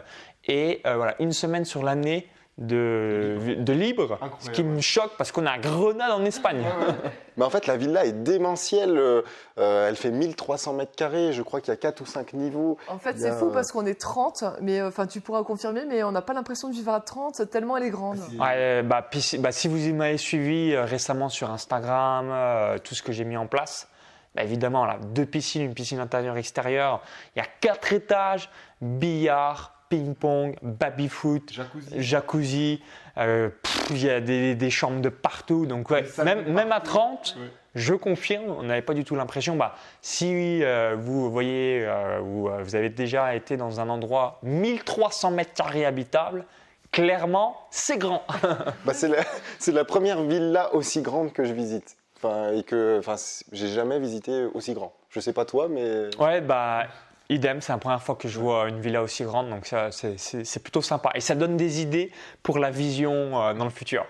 Et 0.46 0.82
euh, 0.86 0.96
voilà, 0.96 1.14
une 1.20 1.32
semaine 1.32 1.64
sur 1.64 1.82
l'année 1.82 2.28
de, 2.58 3.56
de 3.58 3.72
libre, 3.72 4.18
ce 4.38 4.50
qui 4.50 4.62
me 4.62 4.80
choque 4.80 5.12
parce 5.18 5.32
qu'on 5.32 5.44
a 5.44 5.58
Grenade 5.58 6.12
en 6.12 6.24
Espagne. 6.24 6.64
Mais 7.36 7.44
en 7.44 7.50
fait, 7.50 7.66
la 7.66 7.76
villa 7.76 8.04
est 8.04 8.12
démentielle. 8.12 8.96
Euh, 8.96 9.22
euh, 9.58 9.88
elle 9.88 9.96
fait 9.96 10.12
1300 10.12 10.74
mètres 10.74 10.94
carrés. 10.94 11.32
Je 11.32 11.42
crois 11.42 11.60
qu'il 11.60 11.72
y 11.72 11.72
a 11.72 11.76
4 11.76 12.00
ou 12.00 12.06
5 12.06 12.32
niveaux. 12.34 12.78
En 12.86 12.98
fait, 12.98 13.18
c'est 13.18 13.32
fou 13.32 13.50
parce 13.50 13.72
qu'on 13.72 13.86
est 13.86 14.00
30, 14.00 14.44
mais 14.60 14.80
euh, 14.80 14.88
enfin, 14.88 15.08
tu 15.08 15.20
pourras 15.20 15.42
confirmer, 15.42 15.84
mais 15.88 16.04
on 16.04 16.12
n'a 16.12 16.22
pas 16.22 16.32
l'impression 16.32 16.68
de 16.68 16.74
vivre 16.74 16.92
à 16.92 17.00
30 17.00 17.50
tellement 17.50 17.76
elle 17.76 17.84
est 17.84 17.90
grande. 17.90 18.20
Ouais, 18.38 18.84
bah, 18.84 19.08
bah, 19.38 19.52
si 19.52 19.68
vous 19.68 19.94
m'avez 19.94 20.18
suivi 20.18 20.76
récemment 20.76 21.28
sur 21.28 21.50
Instagram, 21.50 22.78
tout 22.84 22.94
ce 22.94 23.02
que 23.02 23.10
j'ai 23.10 23.24
mis 23.24 23.36
en 23.36 23.48
place, 23.48 23.88
bah, 24.36 24.44
évidemment, 24.44 24.84
là, 24.84 24.98
deux 25.02 25.26
piscines, 25.26 25.62
une 25.62 25.74
piscine 25.74 25.98
intérieure 25.98 26.36
extérieure, 26.36 27.02
il 27.34 27.40
y 27.40 27.42
a 27.42 27.48
quatre 27.60 27.92
étages, 27.92 28.48
billard, 28.80 29.73
ping-pong, 29.88 30.56
baby-foot, 30.62 31.52
jacuzzi. 31.96 32.82
Euh, 33.16 33.50
il 33.90 34.04
y 34.04 34.10
a 34.10 34.20
des, 34.20 34.70
chambres 34.70 35.00
de 35.00 35.08
partout. 35.08 35.66
Donc, 35.66 35.90
même, 35.90 36.52
même 36.52 36.72
à 36.72 36.80
30, 36.80 37.36
je 37.74 37.94
confirme, 37.94 38.50
on 38.58 38.62
n'avait 38.64 38.82
pas 38.82 38.94
du 38.94 39.04
tout 39.04 39.14
l'impression. 39.14 39.56
Bah, 39.56 39.74
si 40.00 40.62
euh, 40.62 40.96
vous 40.98 41.30
voyez 41.30 41.84
euh, 41.84 42.20
ou 42.20 42.48
vous 42.62 42.74
avez 42.74 42.88
déjà 42.88 43.34
été 43.34 43.56
dans 43.56 43.80
un 43.80 43.88
endroit 43.88 44.38
1300 44.42 45.30
mètres 45.32 45.54
carrés 45.54 45.84
habitable, 45.84 46.44
clairement, 46.90 47.56
c'est 47.70 47.98
grand. 47.98 48.24
bah, 48.84 48.94
c'est 48.94 49.08
la, 49.08 49.24
la, 49.72 49.84
première 49.84 50.22
villa 50.22 50.74
aussi 50.74 51.02
grande 51.02 51.32
que 51.32 51.44
je 51.44 51.52
visite. 51.52 51.96
Enfin, 52.16 52.52
et 52.52 52.62
que 52.62 52.98
enfin, 52.98 53.16
j'ai 53.52 53.68
jamais 53.68 53.98
visité 53.98 54.44
aussi 54.54 54.72
grand. 54.72 54.94
Je 55.10 55.20
sais 55.20 55.32
pas 55.32 55.44
toi, 55.44 55.68
mais. 55.68 56.08
Ouais, 56.18 56.40
bah 56.40 56.86
Idem, 57.30 57.62
c'est 57.62 57.72
la 57.72 57.78
première 57.78 58.02
fois 58.02 58.16
que 58.16 58.28
je 58.28 58.38
vois 58.38 58.68
une 58.68 58.80
villa 58.80 59.02
aussi 59.02 59.24
grande, 59.24 59.48
donc 59.48 59.72
c'est 59.90 60.62
plutôt 60.62 60.82
sympa. 60.82 61.10
Et 61.14 61.20
ça 61.20 61.34
donne 61.34 61.56
des 61.56 61.80
idées 61.80 62.12
pour 62.42 62.58
la 62.58 62.70
vision 62.70 63.40
euh, 63.40 63.54
dans 63.54 63.64
le 63.64 63.70
futur. 63.70 64.04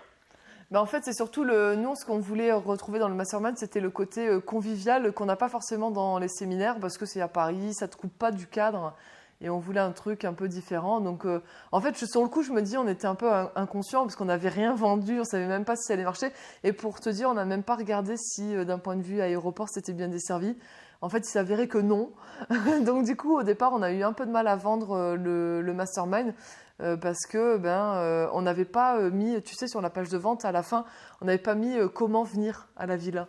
Ben 0.72 0.80
en 0.80 0.86
fait, 0.86 1.04
c'est 1.04 1.12
surtout 1.12 1.44
le, 1.44 1.76
nous, 1.76 1.94
ce 1.94 2.04
qu'on 2.04 2.18
voulait 2.18 2.50
retrouver 2.50 2.98
dans 2.98 3.08
le 3.08 3.14
mastermind, 3.14 3.56
c'était 3.56 3.78
le 3.78 3.90
côté 3.90 4.26
euh, 4.26 4.40
convivial 4.40 5.12
qu'on 5.12 5.26
n'a 5.26 5.36
pas 5.36 5.48
forcément 5.48 5.92
dans 5.92 6.18
les 6.18 6.26
séminaires, 6.26 6.80
parce 6.80 6.98
que 6.98 7.06
c'est 7.06 7.20
à 7.20 7.28
Paris, 7.28 7.74
ça 7.74 7.86
ne 7.86 7.92
te 7.92 7.96
coupe 7.96 8.18
pas 8.18 8.32
du 8.32 8.48
cadre, 8.48 8.96
et 9.40 9.48
on 9.48 9.60
voulait 9.60 9.78
un 9.78 9.92
truc 9.92 10.24
un 10.24 10.32
peu 10.32 10.48
différent. 10.48 11.00
Donc, 11.00 11.24
euh, 11.24 11.40
en 11.70 11.80
fait, 11.80 11.96
sur 11.96 12.22
le 12.22 12.28
coup, 12.28 12.42
je 12.42 12.50
me 12.50 12.62
dis, 12.62 12.76
on 12.76 12.88
était 12.88 13.06
un 13.06 13.14
peu 13.14 13.30
inconscient, 13.54 14.02
parce 14.02 14.16
qu'on 14.16 14.24
n'avait 14.24 14.48
rien 14.48 14.74
vendu, 14.74 15.20
on 15.20 15.24
savait 15.24 15.46
même 15.46 15.64
pas 15.64 15.76
si 15.76 15.84
ça 15.84 15.92
allait 15.92 16.02
marcher. 16.02 16.32
Et 16.64 16.72
pour 16.72 16.98
te 16.98 17.10
dire, 17.10 17.28
on 17.28 17.34
n'a 17.34 17.44
même 17.44 17.62
pas 17.62 17.76
regardé 17.76 18.16
si, 18.16 18.56
d'un 18.64 18.78
point 18.80 18.96
de 18.96 19.02
vue 19.02 19.20
aéroport, 19.20 19.68
c'était 19.68 19.92
bien 19.92 20.08
desservi. 20.08 20.56
En 21.00 21.08
fait, 21.08 21.18
il 21.18 21.30
s'avérait 21.30 21.68
que 21.68 21.78
non. 21.78 22.12
Donc 22.84 23.04
du 23.04 23.16
coup, 23.16 23.36
au 23.36 23.42
départ, 23.42 23.72
on 23.72 23.82
a 23.82 23.92
eu 23.92 24.02
un 24.02 24.12
peu 24.12 24.26
de 24.26 24.30
mal 24.30 24.46
à 24.46 24.56
vendre 24.56 24.92
euh, 24.92 25.62
le, 25.62 25.74
mastermind 25.74 26.34
euh, 26.80 26.96
parce 26.96 27.26
que 27.26 27.56
ben 27.56 27.94
euh, 27.96 28.28
on 28.32 28.42
n'avait 28.42 28.64
pas 28.64 28.98
mis, 29.10 29.40
tu 29.42 29.54
sais, 29.54 29.68
sur 29.68 29.80
la 29.80 29.90
page 29.90 30.08
de 30.08 30.18
vente 30.18 30.44
à 30.44 30.52
la 30.52 30.62
fin, 30.62 30.84
on 31.20 31.26
n'avait 31.26 31.38
pas 31.38 31.54
mis 31.54 31.76
comment 31.94 32.24
venir 32.24 32.68
à 32.76 32.86
la 32.86 32.96
villa. 32.96 33.28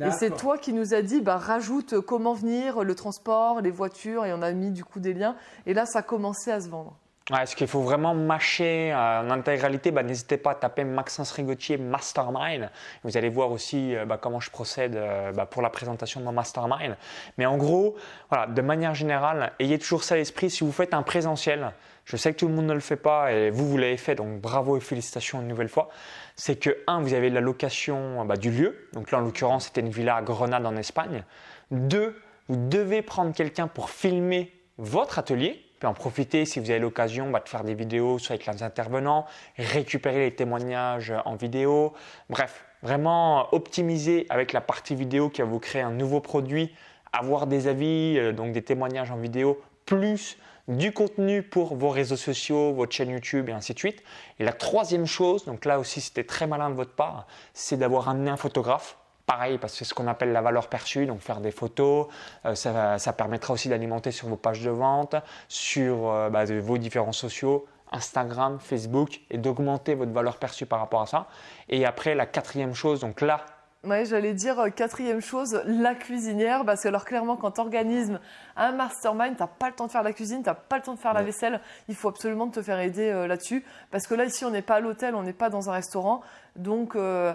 Et 0.00 0.12
c'est 0.12 0.36
toi 0.36 0.58
qui 0.58 0.72
nous 0.72 0.94
as 0.94 1.02
dit, 1.02 1.20
bah, 1.20 1.38
rajoute 1.38 2.00
comment 2.00 2.32
venir, 2.32 2.84
le 2.84 2.94
transport, 2.94 3.60
les 3.60 3.70
voitures, 3.70 4.26
et 4.26 4.32
on 4.32 4.42
a 4.42 4.52
mis 4.52 4.70
du 4.70 4.84
coup 4.84 5.00
des 5.00 5.12
liens. 5.12 5.34
Et 5.66 5.74
là, 5.74 5.86
ça 5.86 6.00
a 6.00 6.02
commencé 6.02 6.52
à 6.52 6.60
se 6.60 6.68
vendre. 6.68 6.96
Est-ce 7.36 7.56
qu'il 7.56 7.66
faut 7.66 7.82
vraiment 7.82 8.14
mâcher 8.14 8.90
euh, 8.90 9.20
en 9.20 9.30
intégralité 9.30 9.90
bah, 9.90 10.02
N'hésitez 10.02 10.38
pas 10.38 10.52
à 10.52 10.54
taper 10.54 10.84
Maxence 10.84 11.30
Rigotier 11.32 11.76
Mastermind. 11.76 12.70
Vous 13.04 13.18
allez 13.18 13.28
voir 13.28 13.52
aussi 13.52 13.94
euh, 13.94 14.06
bah, 14.06 14.18
comment 14.20 14.40
je 14.40 14.50
procède 14.50 14.96
euh, 14.96 15.30
bah, 15.32 15.44
pour 15.44 15.60
la 15.60 15.68
présentation 15.68 16.20
de 16.20 16.24
mon 16.24 16.32
Mastermind. 16.32 16.96
Mais 17.36 17.44
en 17.44 17.58
gros, 17.58 17.96
voilà, 18.30 18.46
de 18.46 18.62
manière 18.62 18.94
générale, 18.94 19.52
ayez 19.58 19.78
toujours 19.78 20.04
ça 20.04 20.14
à 20.14 20.18
l'esprit. 20.18 20.48
Si 20.48 20.64
vous 20.64 20.72
faites 20.72 20.94
un 20.94 21.02
présentiel, 21.02 21.72
je 22.06 22.16
sais 22.16 22.32
que 22.32 22.38
tout 22.38 22.48
le 22.48 22.54
monde 22.54 22.66
ne 22.66 22.72
le 22.72 22.80
fait 22.80 22.96
pas 22.96 23.30
et 23.30 23.50
vous, 23.50 23.68
vous 23.68 23.76
l'avez 23.76 23.98
fait, 23.98 24.14
donc 24.14 24.40
bravo 24.40 24.78
et 24.78 24.80
félicitations 24.80 25.42
une 25.42 25.48
nouvelle 25.48 25.68
fois. 25.68 25.90
C'est 26.34 26.56
que, 26.56 26.78
un, 26.86 27.02
vous 27.02 27.12
avez 27.12 27.28
la 27.28 27.42
location 27.42 28.24
du 28.36 28.50
lieu. 28.50 28.88
Donc 28.94 29.10
là, 29.10 29.18
en 29.18 29.20
l'occurrence, 29.20 29.66
c'était 29.66 29.82
une 29.82 29.90
villa 29.90 30.16
à 30.16 30.22
Grenade 30.22 30.64
en 30.64 30.76
Espagne. 30.76 31.24
Deux, 31.70 32.18
vous 32.48 32.56
devez 32.56 33.02
prendre 33.02 33.34
quelqu'un 33.34 33.68
pour 33.68 33.90
filmer 33.90 34.50
votre 34.78 35.18
atelier, 35.18 35.67
puis 35.78 35.88
en 35.88 35.94
profiter 35.94 36.44
si 36.44 36.60
vous 36.60 36.70
avez 36.70 36.80
l'occasion 36.80 37.30
bah, 37.30 37.40
de 37.40 37.48
faire 37.48 37.64
des 37.64 37.74
vidéos 37.74 38.18
soit 38.18 38.34
avec 38.34 38.46
les 38.46 38.62
intervenants, 38.62 39.26
récupérer 39.56 40.20
les 40.20 40.34
témoignages 40.34 41.12
en 41.24 41.36
vidéo, 41.36 41.94
bref, 42.28 42.64
vraiment 42.82 43.52
optimiser 43.54 44.26
avec 44.28 44.52
la 44.52 44.60
partie 44.60 44.94
vidéo 44.94 45.28
qui 45.28 45.42
va 45.42 45.48
vous 45.48 45.58
créer 45.58 45.82
un 45.82 45.90
nouveau 45.90 46.20
produit, 46.20 46.74
avoir 47.12 47.46
des 47.46 47.66
avis, 47.66 48.18
euh, 48.18 48.32
donc 48.32 48.52
des 48.52 48.62
témoignages 48.62 49.10
en 49.10 49.16
vidéo, 49.16 49.60
plus 49.86 50.38
du 50.68 50.92
contenu 50.92 51.42
pour 51.42 51.76
vos 51.76 51.88
réseaux 51.88 52.16
sociaux, 52.16 52.74
votre 52.74 52.92
chaîne 52.92 53.10
YouTube 53.10 53.48
et 53.48 53.52
ainsi 53.52 53.72
de 53.72 53.78
suite. 53.78 54.02
Et 54.38 54.44
la 54.44 54.52
troisième 54.52 55.06
chose, 55.06 55.44
donc 55.46 55.64
là 55.64 55.78
aussi 55.78 56.00
c'était 56.00 56.24
très 56.24 56.46
malin 56.46 56.70
de 56.70 56.74
votre 56.74 56.94
part, 56.94 57.26
c'est 57.54 57.78
d'avoir 57.78 58.08
amené 58.08 58.30
un 58.30 58.36
photographe. 58.36 58.98
Pareil, 59.28 59.58
parce 59.58 59.74
que 59.74 59.80
c'est 59.80 59.84
ce 59.84 59.92
qu'on 59.92 60.06
appelle 60.06 60.32
la 60.32 60.40
valeur 60.40 60.68
perçue, 60.68 61.04
donc 61.04 61.20
faire 61.20 61.42
des 61.42 61.50
photos, 61.50 62.06
euh, 62.46 62.54
ça, 62.54 63.12
permettra 63.12 63.52
aussi 63.52 63.68
d'alimenter 63.68 64.10
sur 64.10 64.26
vos 64.26 64.38
pages 64.38 64.62
de 64.62 64.70
vente, 64.70 65.16
sur 65.48 66.08
euh, 66.08 66.30
bah, 66.30 66.46
vos 66.46 66.78
différents 66.78 67.12
sociaux, 67.12 67.66
Instagram, 67.92 68.58
Facebook, 68.58 69.20
et 69.28 69.36
d'augmenter 69.36 69.94
votre 69.94 70.12
valeur 70.12 70.38
perçue 70.38 70.64
par 70.64 70.78
rapport 70.78 71.02
à 71.02 71.06
ça. 71.06 71.26
Et 71.68 71.84
après, 71.84 72.14
la 72.14 72.24
quatrième 72.24 72.72
chose, 72.72 73.00
donc 73.00 73.20
là, 73.20 73.44
oui, 73.84 74.04
j'allais 74.06 74.34
dire 74.34 74.58
euh, 74.58 74.70
quatrième 74.70 75.20
chose, 75.20 75.62
la 75.64 75.94
cuisinière, 75.94 76.64
parce 76.64 76.82
que 76.82 76.88
alors 76.88 77.04
clairement 77.04 77.36
quand 77.36 77.52
tu 77.52 77.60
organises 77.60 78.18
un 78.56 78.72
mastermind, 78.72 79.36
tu 79.36 79.42
n'as 79.42 79.46
pas 79.46 79.68
le 79.68 79.74
temps 79.76 79.86
de 79.86 79.92
faire 79.92 80.02
la 80.02 80.12
cuisine, 80.12 80.42
tu 80.42 80.48
n'as 80.48 80.54
pas 80.54 80.78
le 80.78 80.82
temps 80.82 80.94
de 80.94 80.98
faire 80.98 81.14
la 81.14 81.22
vaisselle, 81.22 81.60
il 81.86 81.94
faut 81.94 82.08
absolument 82.08 82.48
te 82.48 82.60
faire 82.60 82.80
aider 82.80 83.08
euh, 83.08 83.28
là-dessus, 83.28 83.64
parce 83.92 84.08
que 84.08 84.14
là 84.14 84.24
ici 84.24 84.44
on 84.44 84.50
n'est 84.50 84.62
pas 84.62 84.76
à 84.76 84.80
l'hôtel, 84.80 85.14
on 85.14 85.22
n'est 85.22 85.32
pas 85.32 85.48
dans 85.48 85.70
un 85.70 85.74
restaurant, 85.74 86.22
donc 86.56 86.96
euh, 86.96 87.32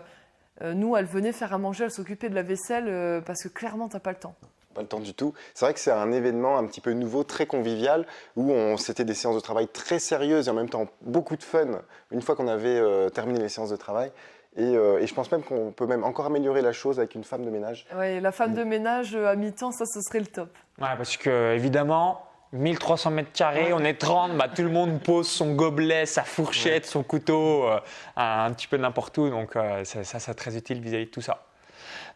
nous 0.62 0.96
elle 0.96 1.06
venait 1.06 1.32
faire 1.32 1.54
à 1.54 1.58
manger, 1.58 1.86
elle 1.86 1.92
s'occupait 1.92 2.30
de 2.30 2.36
la 2.36 2.44
vaisselle, 2.44 3.22
parce 3.26 3.44
que 3.44 3.50
clairement 3.50 3.88
tu 3.88 3.96
n'as 3.96 4.00
pas 4.00 4.12
le 4.12 4.18
temps 4.18 4.36
pas 4.74 4.82
le 4.82 4.88
temps 4.88 5.00
du 5.00 5.14
tout. 5.14 5.36
C'est 5.54 5.66
vrai 5.66 5.76
que 5.76 5.80
c'est 5.80 5.92
un 5.92 6.12
événement 6.12 6.58
un 6.58 6.66
petit 6.66 6.82
peu 6.82 6.94
nouveau, 6.94 7.24
très 7.24 7.46
convivial, 7.46 8.08
où 8.36 8.52
on, 8.52 8.76
c'était 8.76 9.06
des 9.06 9.14
séances 9.14 9.36
de 9.36 9.40
travail 9.40 9.68
très 9.68 10.00
sérieuses 10.00 10.48
et 10.48 10.50
en 10.50 10.56
même 10.56 10.70
temps 10.70 10.88
beaucoup 11.02 11.36
de 11.36 11.44
fun 11.44 11.82
une 12.10 12.24
fois 12.24 12.36
qu'on 12.36 12.48
avait 12.48 12.82
terminé 13.12 13.40
les 13.40 13.50
séances 13.50 13.70
de 13.70 13.76
travail. 13.76 14.12
Euh, 14.58 15.00
et, 15.00 15.08
je 15.08 15.14
pense 15.14 15.32
même 15.32 15.44
qu'on 15.44 15.72
peut 15.72 15.88
même 15.88 16.04
encore 16.04 16.26
améliorer 16.26 16.62
la 16.62 16.74
chose 16.74 17.00
avec 17.00 17.16
une 17.16 17.24
femme 17.24 17.44
de 17.44 17.50
ménage. 17.50 17.86
Oui, 17.96 18.20
la 18.20 18.32
femme 18.32 18.54
de 18.54 18.64
ménage 18.64 19.16
euh, 19.16 19.28
à 19.28 19.36
mi-temps, 19.36 19.72
ça, 19.72 19.86
ce 19.86 20.00
serait 20.02 20.20
le 20.20 20.28
top. 20.28 20.50
Ouais, 20.80 20.96
parce 20.98 21.18
que 21.18 21.54
évidemment, 21.54 22.24
1300 22.54 23.12
mètres 23.12 23.32
carrés, 23.34 23.74
on 23.74 23.80
est 23.80 24.00
30, 24.00 24.38
bah, 24.38 24.48
tout 24.48 24.62
le 24.62 24.70
monde 24.70 25.02
pose 25.02 25.28
son 25.28 25.54
gobelet, 25.54 26.06
sa 26.06 26.24
fourchette, 26.24 26.86
son 26.86 27.04
couteau, 27.04 27.66
euh, 27.66 27.80
un, 28.16 28.52
petit 28.54 28.68
peu 28.68 28.78
n'importe 28.78 29.18
où. 29.18 29.30
Donc 29.30 29.54
ça, 29.84 30.04
ça 30.04 30.20
c'est 30.20 30.34
très 30.36 30.56
utile 30.56 30.80
vis-à-vis 30.80 31.06
de 31.06 31.12
tout 31.12 31.22
ça. 31.22 31.44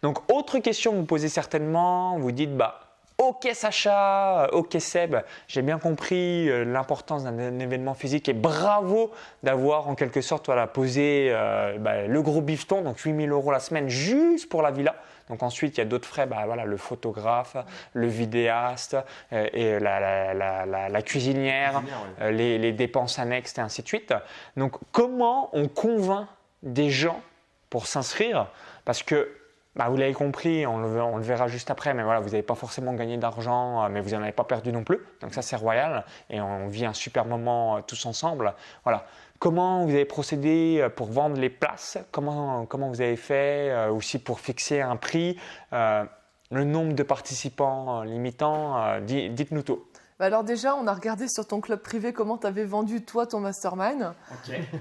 Donc 0.04 0.32
autre 0.32 0.60
question 0.60 0.92
que 0.92 0.98
vous 0.98 1.06
posez 1.06 1.30
certainement, 1.30 2.20
vous 2.20 2.32
dites 2.32 2.56
bah 2.56 2.82
Ok 3.20 3.50
Sacha, 3.54 4.48
ok 4.54 4.78
Seb, 4.80 5.16
j'ai 5.48 5.64
bien 5.64 5.80
compris 5.80 6.48
euh, 6.50 6.64
l'importance 6.64 7.24
d'un 7.24 7.58
événement 7.58 7.96
physique 7.96 8.30
et 8.30 8.34
bravo 8.34 9.12
d'avoir 9.42 9.90
en 9.90 9.96
quelque 9.96 10.22
sorte 10.22 10.46
voilà, 10.46 10.68
posé 10.68 11.30
euh, 11.32 11.80
bah, 11.80 12.06
le 12.06 12.22
gros 12.22 12.42
bifton, 12.42 12.84
donc 12.84 13.00
8000 13.00 13.32
euros 13.32 13.52
la 13.52 13.60
semaine 13.60 13.90
juste 13.90 14.50
pour 14.50 14.62
la 14.62 14.70
villa. 14.70 14.96
Donc 15.30 15.44
ensuite, 15.44 15.78
il 15.78 15.80
y 15.80 15.82
a 15.82 15.86
d'autres 15.86 16.08
frais, 16.08 16.26
bah, 16.26 16.44
voilà, 16.46 16.66
le 16.66 16.78
photographe, 16.78 17.58
le 17.94 18.08
vidéaste 18.08 18.98
euh, 19.34 19.48
et 19.54 19.80
la, 19.80 21.02
cuisinière, 21.02 21.82
les, 22.22 22.58
les, 22.58 22.72
dépenses 22.72 23.20
annexes 23.20 23.58
et 23.58 23.62
ainsi 23.62 23.82
de 23.82 23.88
suite. 23.88 24.14
Donc 24.56 24.76
comment 24.92 25.50
on 25.54 25.68
convainc 25.68 26.28
des 26.64 26.90
gens 26.90 27.22
pour 27.70 27.88
s'inscrire? 27.88 28.48
Parce 28.86 29.04
que 29.04 29.30
bah, 29.78 29.90
vous 29.90 29.98
l'avez 29.98 30.14
compris, 30.14 30.66
on 30.66 30.80
le, 30.80 31.22
verra 31.22 31.48
juste 31.48 31.70
après, 31.70 31.94
mais 31.94 32.02
voilà, 32.02 32.20
vous 32.20 32.32
n'avez 32.32 32.42
pas 32.42 32.56
forcément 32.56 32.94
gagné 32.94 33.18
d'argent, 33.18 33.84
euh, 33.84 33.90
mais 33.90 34.02
vous 34.02 34.10
n'en 34.10 34.24
avez 34.24 34.32
pas 34.32 34.44
perdu 34.44 34.72
non 34.72 34.84
plus. 34.84 35.00
Donc 35.22 35.36
ça, 35.36 35.44
c'est 35.44 35.56
royal. 35.56 36.04
Et 36.32 36.42
on 36.42 36.68
vit 36.68 36.86
un 36.86 36.94
super 36.94 37.26
moment 37.26 37.78
euh, 37.78 37.82
tous 37.86 38.08
ensemble. 38.08 38.56
Voilà. 38.84 39.06
Comment 39.38 39.86
vous 39.86 39.92
avez 39.92 40.06
procédé 40.06 40.80
euh, 40.82 40.90
pour 40.90 41.12
vendre 41.12 41.40
les 41.40 41.52
places? 41.52 42.00
Comment, 42.10 42.66
comment 42.66 42.90
vous 42.90 43.02
avez 43.02 43.18
fait 43.18 43.88
aussi 43.90 44.18
pour 44.18 44.40
fixer 44.40 44.82
un 44.82 44.96
prix? 44.96 45.38
Le 45.72 46.64
nombre 46.64 46.94
de 46.94 47.04
participants 47.04 48.02
limitant 48.02 49.00
Dites-nous 49.02 49.62
tout. 49.62 49.84
Bah 50.20 50.26
alors 50.26 50.44
déjà, 50.44 50.76
on 50.76 50.88
a 50.88 50.94
regardé 50.94 51.28
sur 51.28 51.46
ton 51.46 51.62
club 51.62 51.80
privé 51.80 52.12
comment 52.12 52.40
tu 52.40 52.48
avais 52.48 52.66
vendu 52.66 53.06
toi 53.06 53.28
ton 53.28 53.40
mastermind. 53.40 54.14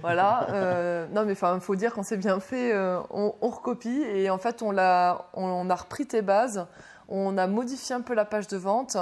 Voilà. 0.00 0.48
Euh, 0.50 1.06
non 1.08 1.26
mais 1.26 1.32
enfin, 1.32 1.56
il 1.56 1.60
faut 1.60 1.76
dire 1.76 1.92
qu'on 1.92 2.02
s'est 2.02 2.16
bien 2.16 2.40
fait. 2.40 2.72
Euh, 2.72 3.00
on, 3.10 3.32
recopie 3.42 4.02
et 4.02 4.30
en 4.30 4.38
fait, 4.38 4.62
on 4.62 4.78
a, 4.78 5.28
on, 5.34 5.68
a 5.68 5.74
repris 5.74 6.06
tes 6.06 6.22
bases. 6.22 6.66
On 7.08 7.36
a 7.36 7.46
modifié 7.46 7.94
un 7.94 8.00
peu 8.00 8.14
la 8.14 8.24
page 8.24 8.48
de 8.48 8.56
vente 8.56 8.96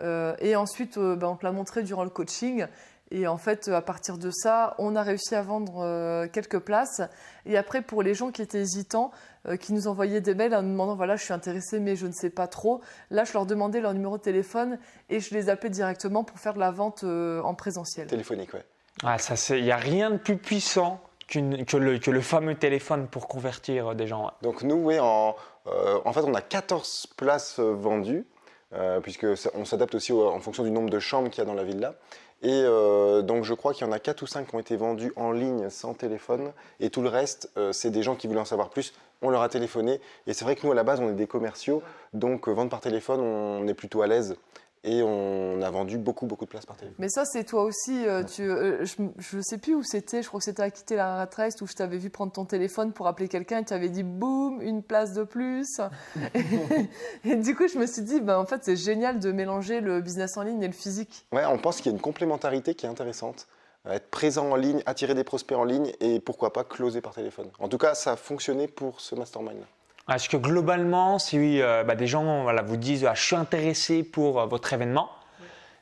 euh, 0.00 0.34
et 0.40 0.54
ensuite, 0.54 0.98
bah, 0.98 1.28
on 1.30 1.36
te 1.36 1.44
l'a 1.44 1.52
montré 1.52 1.82
durant 1.82 2.04
le 2.04 2.10
coaching. 2.10 2.66
Et 3.10 3.26
en 3.26 3.38
fait, 3.38 3.68
à 3.68 3.82
partir 3.82 4.18
de 4.18 4.30
ça, 4.30 4.74
on 4.78 4.94
a 4.94 5.02
réussi 5.02 5.34
à 5.34 5.42
vendre 5.42 6.26
quelques 6.28 6.60
places. 6.60 7.02
Et 7.44 7.56
après, 7.56 7.82
pour 7.82 8.02
les 8.02 8.14
gens 8.14 8.30
qui 8.30 8.40
étaient 8.42 8.60
hésitants, 8.60 9.10
euh, 9.48 9.56
qui 9.56 9.72
nous 9.72 9.88
envoyaient 9.88 10.20
des 10.20 10.34
mails 10.34 10.54
en 10.54 10.60
nous 10.60 10.72
demandant 10.72 10.94
voilà, 10.94 11.16
je 11.16 11.24
suis 11.24 11.32
intéressé, 11.32 11.80
mais 11.80 11.96
je 11.96 12.06
ne 12.06 12.12
sais 12.12 12.28
pas 12.28 12.46
trop. 12.46 12.82
Là, 13.10 13.24
je 13.24 13.32
leur 13.32 13.46
demandais 13.46 13.80
leur 13.80 13.94
numéro 13.94 14.18
de 14.18 14.22
téléphone 14.22 14.78
et 15.08 15.18
je 15.18 15.34
les 15.34 15.48
appelais 15.48 15.70
directement 15.70 16.24
pour 16.24 16.38
faire 16.38 16.52
de 16.52 16.58
la 16.58 16.70
vente 16.70 17.04
euh, 17.04 17.40
en 17.40 17.54
présentiel. 17.54 18.06
Téléphonique, 18.06 18.52
ouais. 18.52 18.64
Ah, 19.02 19.16
ça, 19.16 19.56
il 19.56 19.64
n'y 19.64 19.70
a 19.70 19.78
rien 19.78 20.10
de 20.10 20.18
plus 20.18 20.36
puissant 20.36 21.00
que, 21.26 21.38
le, 21.38 21.98
que, 21.98 22.10
le, 22.10 22.20
fameux 22.20 22.54
téléphone 22.54 23.08
pour 23.08 23.28
convertir 23.28 23.94
des 23.94 24.06
gens. 24.06 24.30
Donc 24.42 24.62
nous, 24.62 24.74
oui, 24.74 24.98
en, 25.00 25.34
euh, 25.68 26.00
en 26.04 26.12
fait, 26.12 26.20
on 26.20 26.34
a 26.34 26.42
14 26.42 27.06
places 27.16 27.58
vendues, 27.58 28.26
puisque 29.02 29.26
on 29.54 29.64
s'adapte 29.64 29.94
aussi 29.94 30.12
en 30.12 30.38
fonction 30.38 30.64
du 30.64 30.70
nombre 30.70 30.90
de 30.90 30.98
chambres 30.98 31.30
qu'il 31.30 31.38
y 31.38 31.46
a 31.46 31.46
dans 31.46 31.54
la 31.54 31.64
villa. 31.64 31.94
Et 32.42 32.62
donc 33.22 33.44
je 33.44 33.52
crois 33.52 33.74
qu'il 33.74 33.86
y 33.86 33.90
en 33.90 33.92
a 33.92 33.98
4 33.98 34.22
ou 34.22 34.26
5 34.26 34.48
qui 34.48 34.54
ont 34.54 34.60
été 34.60 34.76
vendus 34.76 35.12
en 35.16 35.30
ligne 35.30 35.68
sans 35.68 35.92
téléphone. 35.92 36.52
Et 36.80 36.88
tout 36.88 37.02
le 37.02 37.08
reste, 37.08 37.50
c'est 37.72 37.90
des 37.90 38.02
gens 38.02 38.14
qui 38.14 38.26
voulaient 38.28 38.40
en 38.40 38.46
savoir 38.46 38.70
plus 38.70 38.94
on 39.22 39.30
leur 39.30 39.42
a 39.42 39.48
téléphoné. 39.48 40.00
Et 40.26 40.32
c'est 40.32 40.44
vrai 40.44 40.56
que 40.56 40.66
nous, 40.66 40.72
à 40.72 40.74
la 40.74 40.82
base, 40.82 41.00
on 41.00 41.08
est 41.08 41.14
des 41.14 41.26
commerciaux, 41.26 41.82
donc 42.12 42.48
euh, 42.48 42.52
vendre 42.52 42.70
par 42.70 42.80
téléphone, 42.80 43.20
on 43.20 43.66
est 43.66 43.74
plutôt 43.74 44.02
à 44.02 44.06
l'aise. 44.06 44.36
Et 44.82 45.02
on 45.02 45.60
a 45.60 45.70
vendu 45.70 45.98
beaucoup, 45.98 46.26
beaucoup 46.26 46.46
de 46.46 46.50
places 46.50 46.64
par 46.64 46.76
téléphone. 46.76 46.96
Mais 46.98 47.10
ça, 47.10 47.26
c'est 47.26 47.44
toi 47.44 47.64
aussi. 47.64 48.06
Euh, 48.06 48.24
tu, 48.24 48.42
euh, 48.42 48.84
je 48.84 49.36
ne 49.36 49.42
sais 49.42 49.58
plus 49.58 49.74
où 49.74 49.82
c'était. 49.82 50.22
Je 50.22 50.28
crois 50.28 50.38
que 50.38 50.44
c'était 50.44 50.62
à 50.62 50.70
quitter 50.70 50.96
la 50.96 51.20
retraite 51.20 51.60
où 51.60 51.66
je 51.66 51.74
t'avais 51.74 51.98
vu 51.98 52.08
prendre 52.08 52.32
ton 52.32 52.46
téléphone 52.46 52.92
pour 52.92 53.06
appeler 53.06 53.28
quelqu'un 53.28 53.58
et 53.58 53.64
tu 53.64 53.74
avais 53.74 53.90
dit 53.90 54.02
boum, 54.02 54.62
une 54.62 54.82
place 54.82 55.12
de 55.12 55.22
plus. 55.22 55.80
et, 57.24 57.36
du 57.36 57.54
coup, 57.54 57.68
je 57.68 57.78
me 57.78 57.86
suis 57.86 58.02
dit, 58.02 58.20
ben, 58.20 58.38
en 58.38 58.46
fait, 58.46 58.64
c'est 58.64 58.76
génial 58.76 59.18
de 59.18 59.32
mélanger 59.32 59.80
le 59.80 60.00
business 60.00 60.38
en 60.38 60.42
ligne 60.42 60.62
et 60.62 60.68
le 60.68 60.72
physique. 60.72 61.26
Ouais, 61.32 61.44
on 61.44 61.58
pense 61.58 61.76
qu'il 61.76 61.86
y 61.86 61.88
a 61.90 61.96
une 61.96 62.02
complémentarité 62.02 62.74
qui 62.74 62.86
est 62.86 62.90
intéressante 62.90 63.46
être 63.88 64.10
présent 64.10 64.50
en 64.50 64.56
ligne, 64.56 64.82
attirer 64.86 65.14
des 65.14 65.24
prospects 65.24 65.56
en 65.56 65.64
ligne 65.64 65.92
et 66.00 66.20
pourquoi 66.20 66.52
pas 66.52 66.64
closer 66.64 67.00
par 67.00 67.14
téléphone. 67.14 67.48
En 67.58 67.68
tout 67.68 67.78
cas, 67.78 67.94
ça 67.94 68.12
a 68.12 68.16
fonctionné 68.16 68.68
pour 68.68 69.00
ce 69.00 69.14
mastermind. 69.14 69.64
Est-ce 70.10 70.28
que 70.28 70.36
globalement, 70.36 71.18
si 71.18 71.62
euh, 71.62 71.84
bah, 71.84 71.94
des 71.94 72.06
gens 72.06 72.42
voilà, 72.42 72.62
vous 72.62 72.76
disent 72.76 73.04
ah, 73.04 73.14
je 73.14 73.22
suis 73.22 73.36
intéressé 73.36 74.02
pour 74.02 74.40
euh, 74.40 74.46
votre 74.46 74.72
événement, 74.72 75.10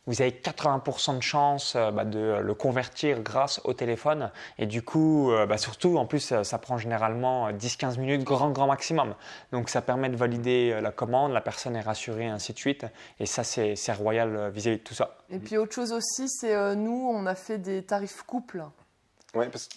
vous 0.08 0.22
avez 0.22 0.30
80% 0.30 1.18
de 1.18 1.22
chance 1.22 1.74
euh, 1.76 1.90
bah, 1.90 2.06
de 2.06 2.38
le 2.42 2.54
convertir 2.54 3.20
grâce 3.20 3.60
au 3.64 3.74
téléphone. 3.74 4.30
Et 4.56 4.64
du 4.64 4.80
coup, 4.80 5.30
euh, 5.30 5.44
bah, 5.44 5.58
surtout, 5.58 5.98
en 5.98 6.06
plus, 6.06 6.32
ça 6.42 6.58
prend 6.58 6.78
généralement 6.78 7.50
10-15 7.52 8.00
minutes, 8.00 8.24
grand, 8.24 8.50
grand 8.50 8.66
maximum. 8.66 9.14
Donc, 9.52 9.68
ça 9.68 9.82
permet 9.82 10.08
de 10.08 10.16
valider 10.16 10.72
euh, 10.72 10.80
la 10.80 10.92
commande, 10.92 11.32
la 11.32 11.42
personne 11.42 11.76
est 11.76 11.82
rassurée, 11.82 12.26
ainsi 12.26 12.54
de 12.54 12.58
suite. 12.58 12.86
Et 13.20 13.26
ça, 13.26 13.44
c'est 13.44 13.76
royal 13.92 14.50
vis-à-vis 14.50 14.78
de 14.78 14.82
tout 14.82 14.94
ça. 14.94 15.18
Et 15.28 15.38
puis, 15.38 15.58
autre 15.58 15.74
chose 15.74 15.92
aussi, 15.92 16.26
c'est 16.30 16.74
nous, 16.74 17.10
on 17.14 17.26
a 17.26 17.34
fait 17.34 17.58
des 17.58 17.82
tarifs 17.82 18.22
couples. 18.22 18.64
Ouais, 19.34 19.48
parce... 19.50 19.68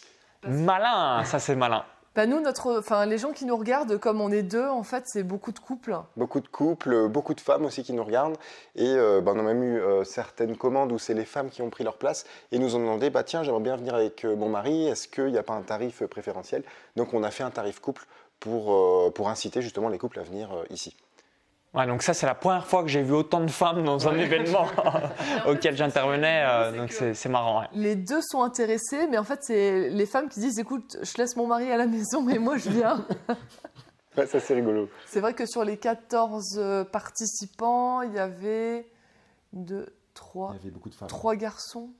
Malin, 0.47 1.23
ça 1.25 1.39
c'est 1.39 1.55
malin. 1.55 1.83
Bah 2.13 2.25
nous, 2.25 2.41
notre, 2.41 2.77
enfin, 2.77 3.05
les 3.05 3.17
gens 3.17 3.31
qui 3.31 3.45
nous 3.45 3.55
regardent, 3.55 3.97
comme 3.97 4.19
on 4.19 4.31
est 4.31 4.43
deux, 4.43 4.67
en 4.67 4.83
fait, 4.83 5.03
c'est 5.07 5.23
beaucoup 5.23 5.53
de 5.53 5.59
couples. 5.59 5.95
Beaucoup 6.17 6.41
de 6.41 6.47
couples, 6.49 7.07
beaucoup 7.07 7.33
de 7.33 7.39
femmes 7.39 7.63
aussi 7.63 7.83
qui 7.83 7.93
nous 7.93 8.03
regardent. 8.03 8.35
Et 8.75 8.85
euh, 8.85 9.21
bah, 9.21 9.31
on 9.33 9.39
a 9.39 9.43
même 9.43 9.63
eu 9.63 9.79
euh, 9.79 10.03
certaines 10.03 10.57
commandes 10.57 10.91
où 10.91 10.99
c'est 10.99 11.13
les 11.13 11.23
femmes 11.23 11.49
qui 11.49 11.61
ont 11.61 11.69
pris 11.69 11.85
leur 11.85 11.97
place 11.97 12.25
et 12.51 12.59
nous 12.59 12.75
ont 12.75 12.79
demandé 12.79 13.09
bah, 13.09 13.23
tiens, 13.23 13.43
j'aimerais 13.43 13.61
bien 13.61 13.77
venir 13.77 13.95
avec 13.95 14.25
euh, 14.25 14.35
mon 14.35 14.49
mari, 14.49 14.87
est-ce 14.87 15.07
qu'il 15.07 15.27
n'y 15.27 15.37
a 15.37 15.43
pas 15.43 15.53
un 15.53 15.61
tarif 15.61 16.03
préférentiel? 16.03 16.63
Donc 16.97 17.13
on 17.13 17.23
a 17.23 17.31
fait 17.31 17.43
un 17.43 17.51
tarif 17.51 17.79
couple 17.79 18.05
pour, 18.41 19.13
pour 19.13 19.29
inciter 19.29 19.61
justement 19.61 19.87
les 19.87 19.99
couples 19.99 20.19
à 20.19 20.23
venir 20.23 20.49
ici. 20.71 20.97
Ouais, 21.73 21.87
donc 21.87 22.03
ça, 22.03 22.13
c'est 22.13 22.25
la 22.25 22.35
première 22.35 22.67
fois 22.67 22.83
que 22.83 22.89
j'ai 22.89 23.01
vu 23.01 23.13
autant 23.13 23.39
de 23.39 23.49
femmes 23.49 23.85
dans 23.85 24.09
un 24.09 24.17
événement 24.17 24.67
auquel 25.47 25.77
j'intervenais. 25.77 26.43
Euh, 26.45 26.77
donc 26.77 26.91
c'est 26.91 27.29
marrant. 27.29 27.63
Les 27.73 27.95
deux 27.95 28.21
sont 28.21 28.41
intéressés, 28.43 29.07
mais 29.07 29.17
en 29.17 29.23
fait, 29.23 29.39
c'est 29.41 29.89
les 29.89 30.05
femmes 30.05 30.27
qui 30.27 30.41
disent 30.41 30.59
écoute, 30.59 30.97
je 31.01 31.17
laisse 31.17 31.37
mon 31.37 31.47
mari 31.47 31.71
à 31.71 31.77
la 31.77 31.87
maison, 31.87 32.21
mais 32.21 32.39
moi, 32.39 32.57
je 32.57 32.69
viens. 32.69 33.05
ouais, 34.17 34.25
ça, 34.25 34.41
c'est 34.41 34.53
rigolo. 34.53 34.89
C'est 35.05 35.21
vrai 35.21 35.33
que 35.33 35.45
sur 35.45 35.63
les 35.63 35.77
14 35.77 36.57
euh, 36.57 36.83
participants, 36.83 38.01
il 38.01 38.13
y 38.13 38.19
avait 38.19 38.91
deux, 39.53 39.95
trois, 40.13 40.51
il 40.55 40.57
y 40.57 40.59
avait 40.63 40.71
beaucoup 40.71 40.89
de 40.89 40.95
femmes. 40.95 41.07
trois 41.07 41.37
garçons, 41.37 41.91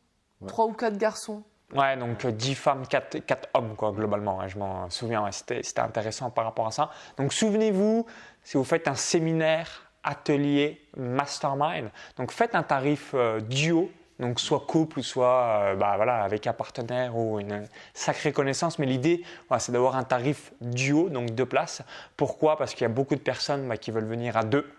trois 0.48 0.66
ou 0.66 0.74
quatre 0.74 0.98
garçons. 0.98 1.44
Ouais, 1.74 1.96
donc 1.96 2.26
10 2.26 2.52
euh, 2.52 2.56
femmes, 2.56 2.88
4, 2.88 3.20
4 3.20 3.50
hommes, 3.54 3.76
quoi, 3.76 3.92
globalement. 3.92 4.48
je 4.48 4.58
m'en 4.58 4.90
souviens, 4.90 5.30
c'était 5.32 5.80
intéressant 5.80 6.30
par 6.30 6.46
rapport 6.46 6.68
à 6.68 6.72
ça. 6.72 6.90
Donc 7.18 7.34
souvenez-vous, 7.34 8.06
si 8.44 8.58
vous 8.58 8.64
faites 8.64 8.88
un 8.88 8.96
séminaire 8.96 9.88
atelier 10.04 10.82
mastermind. 10.98 11.90
Donc 12.18 12.32
faites 12.32 12.56
un 12.56 12.64
tarif 12.64 13.12
euh, 13.14 13.40
duo 13.40 13.92
donc 14.22 14.40
soit 14.40 14.60
couple 14.60 15.00
ou 15.00 15.04
soit 15.04 15.64
euh, 15.64 15.76
bah, 15.76 15.94
voilà, 15.96 16.24
avec 16.24 16.46
un 16.46 16.54
partenaire 16.54 17.18
ou 17.18 17.40
une 17.40 17.68
sacrée 17.94 18.32
connaissance. 18.32 18.78
Mais 18.78 18.86
l'idée, 18.86 19.24
c'est 19.58 19.72
d'avoir 19.72 19.96
un 19.96 20.04
tarif 20.04 20.54
duo, 20.62 21.10
donc 21.10 21.32
deux 21.32 21.46
places. 21.46 21.82
Pourquoi? 22.16 22.56
Parce 22.56 22.74
qu'il 22.74 22.84
y 22.84 22.86
a 22.86 22.94
beaucoup 22.94 23.16
de 23.16 23.20
personnes 23.20 23.68
bah, 23.68 23.78
qui 23.78 23.90
veulent 23.90 24.06
venir 24.06 24.38
à 24.38 24.44
deux. 24.44 24.72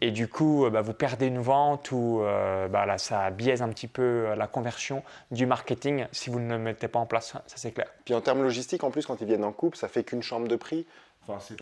Et 0.00 0.10
du 0.10 0.28
coup, 0.28 0.64
euh, 0.64 0.70
bah, 0.70 0.80
vous 0.80 0.92
perdez 0.92 1.26
une 1.26 1.40
vente 1.40 1.92
ou 1.92 2.20
euh, 2.22 2.68
là, 2.68 2.98
ça 2.98 3.30
biaise 3.30 3.62
un 3.62 3.68
petit 3.68 3.88
peu 3.88 4.34
la 4.36 4.46
conversion 4.46 5.02
du 5.30 5.46
marketing 5.46 6.06
si 6.12 6.30
vous 6.30 6.40
ne 6.40 6.52
le 6.52 6.58
mettez 6.58 6.88
pas 6.88 6.98
en 6.98 7.06
place, 7.06 7.32
ça 7.32 7.42
c'est 7.46 7.72
clair. 7.72 7.88
Puis 8.04 8.14
en 8.14 8.20
termes 8.20 8.42
logistiques, 8.42 8.84
en 8.84 8.90
plus, 8.90 9.06
quand 9.06 9.20
ils 9.20 9.26
viennent 9.26 9.44
en 9.44 9.52
couple, 9.52 9.76
ça 9.76 9.88
fait 9.88 10.04
qu'une 10.04 10.22
chambre 10.22 10.48
de 10.48 10.56
prix. 10.56 10.86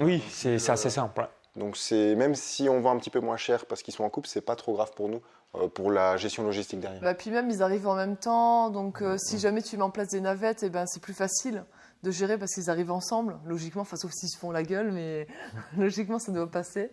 oui, 0.01 0.23
c'est 0.31 0.71
assez 0.71 0.91
simple. 0.91 1.29
Donc 1.57 1.77
c'est 1.77 2.15
même 2.15 2.37
si 2.37 2.69
on 2.69 2.81
vend 2.81 2.93
un 2.93 2.99
petit 2.99 3.11
peu 3.11 3.21
moins 3.21 3.37
cher 3.37 3.67
parce 3.67 3.83
qu'ils 3.83 3.93
sont 3.93 4.05
en 4.05 4.11
couple, 4.11 4.29
c'est 4.29 4.41
pas 4.41 4.57
trop 4.57 4.75
grave 4.75 4.93
pour 4.95 5.09
nous. 5.09 5.21
Euh, 5.57 5.67
pour 5.67 5.91
la 5.91 6.17
gestion 6.17 6.45
logistique 6.45 6.79
derrière. 6.79 7.01
Bah, 7.01 7.13
puis 7.13 7.33
même, 7.33 7.51
ils 7.51 7.61
arrivent 7.61 7.89
en 7.89 7.97
même 7.97 8.17
temps, 8.17 8.71
donc 8.71 9.03
euh, 9.03 9.17
si 9.19 9.37
jamais 9.41 9.63
tu 9.63 9.77
mets 9.77 9.83
en 9.83 9.91
place 9.91 10.07
des 10.11 10.21
navettes, 10.21 10.63
eh 10.63 10.71
ben, 10.71 10.87
c'est 10.87 11.03
plus 11.03 11.13
facile 11.13 11.65
de 12.05 12.13
gérer 12.13 12.39
parce 12.39 12.55
qu'ils 12.55 12.71
arrivent 12.71 12.93
ensemble, 12.93 13.37
logiquement, 13.45 13.83
enfin, 13.83 13.97
sauf 13.97 14.13
s'ils 14.13 14.29
se 14.29 14.39
font 14.39 14.53
la 14.53 14.63
gueule, 14.63 14.93
mais 14.93 15.27
logiquement, 15.77 16.21
ça 16.21 16.31
doit 16.31 16.49
passer. 16.49 16.93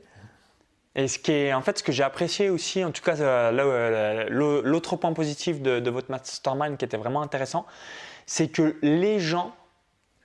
Et 0.98 1.08
ce 1.08 1.20
qui 1.20 1.32
est, 1.32 1.54
en 1.54 1.62
fait, 1.62 1.78
ce 1.78 1.84
que 1.84 1.92
j'ai 1.92 2.04
apprécié 2.04 2.50
aussi, 2.50 2.84
en 2.84 2.92
tout 2.92 3.04
cas, 3.04 3.18
euh, 3.20 4.28
l'autre 4.30 4.96
point 4.96 5.14
positif 5.14 5.62
de, 5.62 5.90
votre 5.90 6.10
mastermind 6.10 6.76
qui 6.76 6.86
était 6.86 6.98
vraiment 6.98 7.22
intéressant, 7.22 7.66
c'est 8.26 8.48
que 8.48 8.78
les 8.82 9.20
gens 9.20 9.54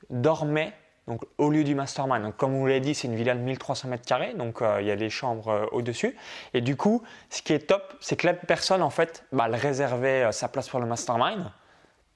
dormaient 0.08 0.72
donc, 1.06 1.22
au 1.38 1.50
lieu 1.50 1.64
du 1.64 1.74
mastermind. 1.74 2.22
Donc, 2.22 2.36
comme 2.36 2.56
vous 2.56 2.66
l'avez 2.66 2.80
dit, 2.80 2.94
c'est 2.94 3.08
une 3.08 3.16
villa 3.16 3.34
de 3.34 3.40
1300 3.40 3.88
mètres 3.88 4.06
carrés, 4.06 4.34
donc 4.34 4.62
euh, 4.62 4.80
il 4.80 4.86
y 4.86 4.90
a 4.90 4.96
des 4.96 5.10
chambres 5.10 5.48
euh, 5.48 5.66
au-dessus. 5.72 6.16
Et 6.54 6.60
du 6.60 6.76
coup, 6.76 7.02
ce 7.28 7.42
qui 7.42 7.52
est 7.52 7.66
top, 7.66 7.94
c'est 8.00 8.16
que 8.16 8.26
la 8.26 8.34
personne, 8.34 8.82
en 8.82 8.90
fait, 8.90 9.24
bah, 9.32 9.44
elle 9.48 9.56
réservait 9.56 10.24
euh, 10.24 10.32
sa 10.32 10.48
place 10.48 10.68
pour 10.68 10.80
le 10.80 10.86
mastermind, 10.86 11.50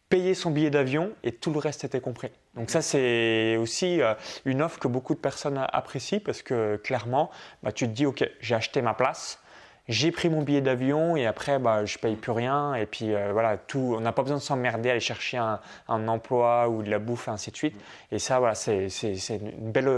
payait 0.09 0.35
son 0.35 0.51
billet 0.51 0.71
d'avion 0.71 1.13
et 1.25 1.33
tout 1.33 1.53
le 1.53 1.59
reste 1.59 1.85
était 1.85 2.01
compris. 2.01 2.31
Donc 2.55 2.71
ça, 2.71 2.83
c'est 2.83 3.57
aussi 3.57 4.01
une 4.45 4.63
offre 4.63 4.79
que 4.79 4.89
beaucoup 4.89 5.15
de 5.15 5.21
personnes 5.21 5.65
apprécient 5.73 6.21
parce 6.25 6.43
que 6.43 6.77
clairement, 6.77 7.31
bah, 7.63 7.73
tu 7.73 7.87
te 7.87 7.93
dis, 7.93 8.07
OK, 8.07 8.29
j'ai 8.41 8.55
acheté 8.55 8.83
ma 8.83 8.95
place, 8.95 9.41
j'ai 9.89 10.11
pris 10.11 10.29
mon 10.29 10.43
billet 10.43 10.61
d'avion 10.61 11.17
et 11.17 11.27
après, 11.27 11.59
bah, 11.59 11.85
je 11.85 11.99
paye 11.99 12.17
plus 12.17 12.33
rien. 12.33 12.75
Et 12.75 12.87
puis 12.87 13.15
euh, 13.15 13.33
voilà, 13.33 13.57
tout, 13.57 13.95
on 13.97 14.01
n'a 14.01 14.13
pas 14.13 14.23
besoin 14.23 14.39
de 14.39 14.43
s'emmerder 14.43 14.91
aller 14.91 15.01
chercher 15.01 15.39
un, 15.39 15.61
emploi 15.89 16.69
ou 16.69 16.83
de 16.83 16.91
la 16.91 16.99
bouffe, 16.99 17.29
et 17.29 17.31
ainsi 17.31 17.51
de 17.51 17.57
suite. 17.57 17.81
Et 18.13 18.19
ça, 18.19 18.39
voilà, 18.39 18.55
c'est 18.55 18.89
une 19.31 19.71
belle, 19.71 19.89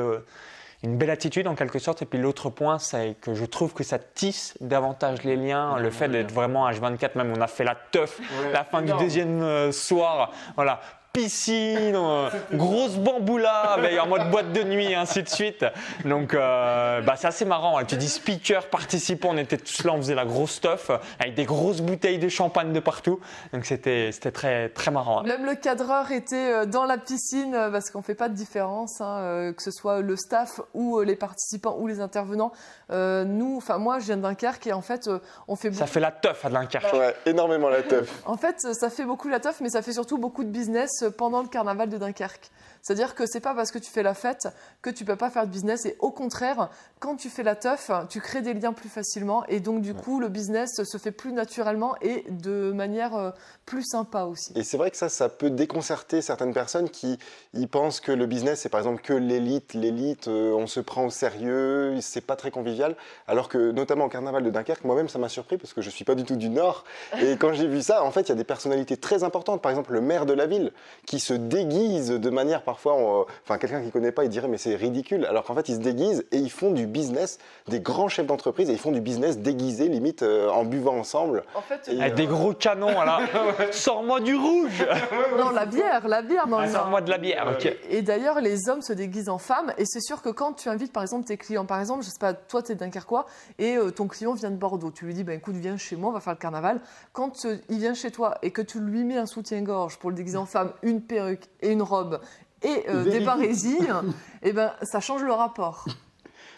une 0.83 0.97
belle 0.97 1.11
attitude 1.11 1.49
en 1.49 1.55
quelque 1.55 1.79
sorte. 1.79 2.03
Et 2.03 2.07
puis 2.07 2.19
l'autre 2.19 2.51
point, 2.51 2.79
c'est 2.79 3.17
que 3.21 3.35
je 3.35 3.45
trouve 3.45 3.75
que 3.75 3.83
ça 3.83 3.99
tisse 3.99 4.55
davantage 4.61 5.23
les 5.25 5.37
liens. 5.37 5.79
le 5.79 5.91
fait 5.91 6.09
d'être 6.09 6.33
vraiment 6.33 6.69
H24, 6.71 7.11
même 7.17 7.33
on 7.37 7.41
a 7.41 7.47
fait 7.47 7.65
la 7.65 7.75
teuf 7.75 8.21
la 8.53 8.65
fin 8.65 8.83
du 8.83 8.93
deuxième 8.93 9.43
euh, 9.43 9.73
soir. 9.73 10.33
Voilà, 10.55 10.81
piscine, 11.19 11.97
euh, 11.97 12.29
grosse 12.53 12.95
bamboula 12.97 13.77
en 14.01 14.07
mode 14.07 14.31
boîte 14.31 14.53
de 14.53 14.63
nuit 14.63 14.93
et 14.93 14.95
ainsi 14.95 15.23
de 15.25 15.29
suite. 15.29 15.65
Donc 16.05 16.33
euh, 16.33 17.01
bah, 17.01 17.15
c'est 17.17 17.27
assez 17.27 17.45
marrant. 17.45 17.79
Hein. 17.79 17.85
Tu 17.85 17.97
dis 17.97 18.09
speaker, 18.09 18.67
participants, 18.67 19.31
on 19.33 19.37
était 19.37 19.57
tous 19.57 19.83
là, 19.85 19.93
on 19.95 19.97
faisait 19.97 20.15
la 20.15 20.25
grosse 20.25 20.53
stuff 20.53 20.91
avec 21.19 21.35
des 21.35 21.45
grosses 21.45 21.81
bouteilles 21.81 22.19
de 22.19 22.29
champagne 22.29 22.73
de 22.73 22.79
partout. 22.79 23.19
Donc 23.53 23.65
c'était 23.65 24.11
très, 24.33 24.69
très 24.69 24.91
marrant. 24.93 25.21
Hein. 25.21 25.25
Même 25.25 25.45
le 25.45 25.57
cadreur 25.57 26.13
était 26.13 26.53
euh, 26.53 26.67
dans 26.67 26.85
la 26.85 26.99
piscine 26.99 27.69
parce 27.73 27.91
qu'on 27.91 28.03
fait 28.03 28.15
pas 28.15 28.29
de 28.29 28.35
différence, 28.35 29.01
hein, 29.01 29.53
que 29.57 29.63
ce 29.63 29.73
soit 29.73 30.01
le 30.01 30.15
staff 30.15 30.61
ou 30.75 31.01
les 31.01 31.17
participants 31.17 31.77
ou 31.79 31.89
les 31.89 32.01
intervenants. 32.01 32.53
nous, 32.91 33.57
enfin 33.57 33.79
moi 33.79 33.99
je 33.99 34.05
viens 34.07 34.17
de 34.17 34.23
Dunkerque 34.23 34.69
et 34.69 34.73
en 34.73 34.83
fait 34.83 35.11
on 35.49 35.57
fait 35.57 35.73
Ça 35.73 35.87
fait 35.87 36.01
la 36.01 36.13
teuf 36.13 36.45
à 36.45 36.51
Dunkerque. 36.51 36.93
Ouais, 36.93 37.15
énormément 37.27 37.69
la 37.69 37.83
teuf. 37.83 38.23
en 38.25 38.37
fait 38.37 38.61
ça 38.61 38.89
fait 38.91 39.05
beaucoup 39.05 39.29
la 39.29 39.41
teuf 39.41 39.61
mais 39.61 39.71
ça 39.71 39.83
fait 39.83 39.93
surtout 39.93 40.19
beaucoup 40.19 40.45
de 40.45 40.51
business 40.51 41.05
pendant 41.11 41.43
le 41.43 41.49
carnaval 41.49 41.89
de 41.89 41.99
Dunkerque. 41.99 42.51
C'est-à-dire 42.83 43.15
que 43.15 43.27
c'est 43.27 43.41
pas 43.41 43.55
parce 43.55 43.71
que 43.71 43.79
tu 43.79 43.91
fais 43.91 44.03
la 44.03 44.15
fête 44.15 44.49
que 44.83 44.91
tu 44.91 45.05
peux 45.05 45.17
pas 45.17 45.31
faire 45.31 45.47
de 45.47 45.51
business 45.51 45.87
et 45.87 45.97
au 46.01 46.11
contraire, 46.11 46.71
quand 47.01 47.17
tu 47.17 47.29
fais 47.29 47.43
la 47.43 47.57
teuf, 47.57 47.91
tu 48.09 48.21
crées 48.21 48.43
des 48.43 48.55
liens 48.55 48.73
plus 48.73 48.89
facilement 48.89 49.45
et 49.47 49.61
donc 49.61 49.83
du 49.83 49.95
coup 49.95 50.21
le 50.21 50.29
business 50.29 50.83
se 50.83 50.99
fait 50.99 51.13
plus 51.13 51.33
naturellement 51.33 51.95
et 52.01 52.25
de 52.31 52.73
manière 52.73 53.15
euh, 53.17 53.31
plus 53.67 53.85
sympa 53.85 54.25
aussi. 54.25 54.53
Et 54.57 54.65
c'est 54.65 54.77
vrai 54.77 54.91
que 54.91 54.97
ça, 54.97 55.09
ça 55.09 55.29
peut 55.29 55.51
déconcerter 55.51 56.23
certaines 56.23 56.53
personnes 56.53 56.89
qui 56.89 57.19
y 57.55 57.67
pensent 57.67 58.01
que 58.01 58.13
le 58.13 58.27
business 58.27 58.61
c'est 58.61 58.69
par 58.69 58.81
exemple 58.81 59.03
que 59.03 59.13
l'élite, 59.13 59.75
l'élite, 59.75 60.29
euh, 60.29 60.53
on 60.53 60.67
se 60.67 60.81
prend 60.81 61.05
au 61.07 61.11
sérieux, 61.11 61.95
c'est 62.01 62.25
pas 62.25 62.37
très 62.37 62.51
convivial, 62.51 62.97
alors 63.27 63.49
que 63.49 63.71
notamment 63.71 64.07
au 64.07 64.09
carnaval 64.09 64.43
de 64.43 64.51
Dunkerque, 64.51 64.85
moi-même 64.85 65.09
ça 65.09 65.19
m'a 65.19 65.29
surpris 65.29 65.57
parce 65.59 65.73
que 65.73 65.81
je 65.81 65.91
suis 65.91 66.05
pas 66.05 66.15
du 66.15 66.25
tout 66.25 66.37
du 66.37 66.49
Nord. 66.49 66.85
Et 67.21 67.37
quand 67.37 67.53
j'ai 67.53 67.67
vu 67.67 67.83
ça, 67.83 68.03
en 68.03 68.11
fait 68.11 68.23
il 68.23 68.29
y 68.31 68.33
a 68.33 68.37
des 68.37 68.45
personnalités 68.45 68.97
très 68.97 69.25
importantes, 69.25 69.63
par 69.63 69.71
exemple 69.71 69.93
le 69.93 70.01
maire 70.01 70.27
de 70.27 70.33
la 70.33 70.47
ville 70.47 70.73
qui 71.07 71.21
se 71.21 71.35
déguise 71.35 72.09
de 72.09 72.31
manière 72.31 72.63
parfois, 72.69 73.27
enfin 73.45 73.57
quelqu'un 73.57 73.81
qui 73.81 73.91
connaît 73.91 74.13
pas, 74.13 74.25
il 74.25 74.29
dirait 74.29 74.47
mais 74.47 74.59
c'est 74.59 74.77
ridicule. 74.77 75.25
Alors 75.25 75.45
qu'en 75.45 75.55
fait, 75.55 75.71
ils 75.71 75.77
se 75.77 75.81
déguisent 75.81 76.27
et 76.33 76.37
ils 76.37 76.51
font 76.51 76.71
du 76.71 76.87
business. 76.87 77.39
Des 77.67 77.81
grands 77.81 78.09
chefs 78.09 78.27
d'entreprise 78.27 78.69
et 78.69 78.75
ils 78.75 78.79
font 78.79 78.93
du 78.93 79.01
business 79.01 79.39
déguisé, 79.39 79.89
limite 79.89 80.23
euh, 80.23 80.51
en 80.51 80.65
buvant 80.65 80.99
ensemble. 80.99 81.45
En 81.55 81.63
fait, 81.63 81.89
Avec 81.89 82.15
des 82.15 82.27
gros 82.27 82.53
canons, 82.53 83.01
là. 83.03 83.21
Sors-moi 83.71 84.21
du 84.21 84.35
rouge. 84.35 84.87
non, 85.39 85.49
la 85.49 85.65
bière, 85.65 86.07
la 86.07 86.21
bière 86.21 86.47
dans 86.47 86.59
ah, 86.59 86.69
Sors-moi 86.69 87.01
de 87.01 87.09
la 87.09 87.17
bière. 87.17 87.55
ok. 87.57 87.75
Et, 87.89 88.03
d'ailleurs, 88.03 88.43
les 88.43 88.69
hommes 88.69 88.83
se 88.83 88.93
déguisent 88.93 89.31
en 89.31 89.39
femmes. 89.39 89.73
Et 89.79 89.87
c'est 89.87 90.01
sûr 90.01 90.21
que 90.21 90.29
quand 90.29 90.53
tu 90.53 90.69
invites, 90.69 90.93
par 90.93 91.03
exemple, 91.03 91.27
tes 91.27 91.39
clients, 91.39 91.65
par 91.65 91.81
exemple, 91.81 92.05
je 92.05 92.11
sais 92.11 92.19
pas, 92.21 92.35
toi, 92.35 92.63
tu 92.63 92.73
es 92.73 92.75
dunkerquois 92.75 93.25
et 93.59 93.77
euh, 93.77 93.91
ton 93.91 94.09
client 94.09 94.35
vient 94.35 94.51
de 94.51 94.57
Bordeaux. 94.57 94.91
Tu 94.91 95.07
lui 95.07 95.15
dis, 95.15 95.25
ben 95.25 95.39
écoute, 95.39 95.57
viens 95.57 95.79
chez 95.79 95.97
moi, 95.97 96.11
on 96.11 96.13
va 96.13 96.21
faire 96.21 96.35
le 96.35 96.39
carnaval. 96.39 96.81
Quand 97.15 97.47
euh, 97.47 97.57
il 97.71 97.79
vient 97.79 97.95
chez 97.95 98.11
toi 98.11 98.37
et 98.43 98.51
que 98.51 98.61
tu 98.61 98.79
lui 98.79 99.05
mets 99.05 99.17
un 99.17 99.27
soutien-gorge 99.27 99.99
pour 99.99 100.11
le 100.11 100.17
déguiser 100.17 100.37
en 100.37 100.47
femme, 100.47 100.73
une 100.83 101.01
perruque 101.01 101.45
et 101.63 101.71
une 101.71 101.83
robe 101.83 102.21
et 102.63 102.85
euh, 102.89 103.05
des 103.05 103.21
barésies, 103.21 103.79
et 103.83 103.89
eh 104.43 104.53
ben, 104.53 104.73
ça 104.83 105.01
change 105.01 105.23
le 105.23 105.33
rapport. 105.33 105.87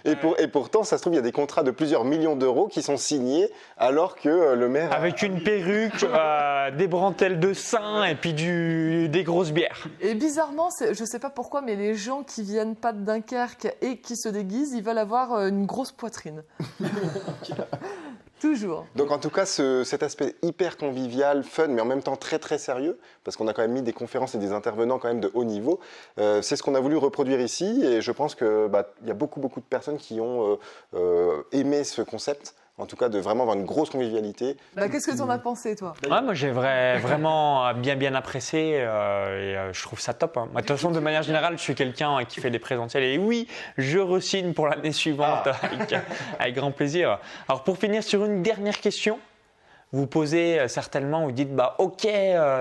Et, 0.05 0.17
pour, 0.17 0.39
et, 0.41 0.49
pourtant, 0.49 0.83
ça 0.83 0.97
se 0.97 1.03
trouve, 1.03 1.13
il 1.13 1.17
y 1.17 1.21
a 1.21 1.23
des 1.23 1.33
contrats 1.33 1.63
de 1.63 1.71
plusieurs 1.71 2.05
millions 2.05 2.35
d'euros 2.35 2.69
qui 2.69 2.83
sont 2.83 2.97
signés 2.97 3.51
alors 3.77 4.17
que 4.17 4.29
euh, 4.29 4.55
le 4.55 4.69
maire. 4.69 4.93
Avec 4.95 5.23
une 5.23 5.43
perruque, 5.43 6.03
euh, 6.05 6.71
des 6.71 6.89
brentelles 6.89 7.39
de 7.39 7.53
sein 7.53 8.05
et 8.05 8.15
puis 8.15 8.33
du, 8.33 9.09
des 9.11 9.25
grosses 9.25 9.53
bières. 9.53 9.89
Et 10.01 10.15
bizarrement, 10.15 10.71
je 10.81 10.89
ne 10.89 11.07
sais 11.07 11.19
pas 11.19 11.31
pourquoi, 11.31 11.61
mais 11.61 11.77
les 11.77 11.95
gens 11.95 12.23
qui 12.23 12.43
viennent 12.43 12.77
pas 12.77 12.93
de 12.93 13.05
Dunkerque 13.05 13.77
et 13.83 13.99
qui 13.99 14.17
se 14.17 14.29
déguisent, 14.29 14.73
ils 14.73 14.83
veulent 14.83 14.99
avoir 14.99 15.47
une 15.47 15.67
grosse 15.67 15.93
poitrine. 15.93 16.43
Toujours. 18.41 18.87
Donc 18.97 19.11
en 19.11 19.19
tout 19.19 19.29
cas, 19.29 19.45
cet 19.45 20.03
aspect 20.03 20.35
hyper 20.43 20.79
convivial, 20.79 21.45
fun, 21.45 21.69
mais 21.69 21.83
en 21.83 21.85
même 21.85 22.03
temps 22.03 22.17
très 22.17 22.39
très 22.39 22.57
sérieux, 22.57 22.99
parce 23.23 23.37
qu'on 23.37 23.47
a 23.49 23.53
quand 23.53 23.63
même 23.63 23.73
mis 23.73 23.83
des 23.83 23.93
conférences 23.93 24.35
et 24.35 24.39
des 24.39 24.53
intervenants 24.53 24.99
quand 24.99 25.09
même 25.09 25.21
de 25.21 25.31
haut 25.35 25.45
niveau, 25.45 25.79
euh, 26.19 26.41
c'est 26.41 26.57
ce 26.57 26.63
qu'on 26.63 26.75
a 26.75 26.81
voulu 26.81 26.97
reproduire 26.97 27.41
ici, 27.41 27.85
et 27.85 28.01
je 28.01 28.13
pense 28.13 28.35
qu'il 28.35 28.69
bah, 28.71 28.89
y 29.05 29.11
a 29.11 29.15
beaucoup 29.15 29.41
beaucoup 29.41 29.61
de 29.61 29.67
personnes 29.67 29.99
qui 29.99 30.21
ont 30.21 30.53
euh, 30.53 30.57
euh, 30.95 31.43
aimé 31.53 31.85
ce 31.85 32.01
concept 32.01 32.55
en 32.81 32.87
tout 32.87 32.97
cas 32.97 33.09
de 33.09 33.19
vraiment 33.19 33.43
avoir 33.43 33.57
une 33.57 33.65
grosse 33.65 33.91
convivialité. 33.91 34.57
Bah, 34.75 34.89
Qu'est-ce 34.89 35.11
que 35.11 35.17
tu 35.17 35.21
en 35.21 35.31
as 35.31 35.39
pensé, 35.39 35.77
toi? 35.77 35.95
Moi, 36.09 36.35
j'ai 36.35 36.51
vraiment 36.51 37.73
bien, 37.75 37.97
bien 37.97 38.15
apprécié 38.15 38.81
euh, 38.81 39.53
et 39.53 39.57
euh, 39.57 39.73
je 39.73 39.83
trouve 39.83 40.01
ça 40.01 40.15
top. 40.15 40.37
Hein. 40.37 40.49
De 40.55 40.59
toute 40.61 40.69
façon, 40.69 40.91
de 40.91 41.01
manière 41.01 41.23
générale, 41.23 41.57
je 41.57 41.63
suis 41.63 41.75
quelqu'un 41.75 42.25
qui 42.25 42.41
fait 42.41 42.51
des 42.51 42.59
présentiels 42.59 43.05
et 43.05 43.19
oui, 43.19 43.47
je 43.77 43.99
resigne 43.99 44.53
pour 44.53 44.67
l'année 44.69 44.93
suivante 44.93 45.47
ah. 45.47 46.01
avec, 46.39 46.55
grand 46.55 46.73
plaisir. 46.73 47.19
Alors, 47.49 47.65
pour 47.65 47.79
finir 47.79 48.03
sur 48.03 48.25
une 48.25 48.43
dernière 48.43 48.81
question, 48.81 49.19
vous 49.93 50.07
posez 50.07 50.61
euh, 50.61 50.69
certainement, 50.69 51.25
vous 51.25 51.33
dites 51.33 51.55
bah 51.55 51.75
ok 51.79 52.09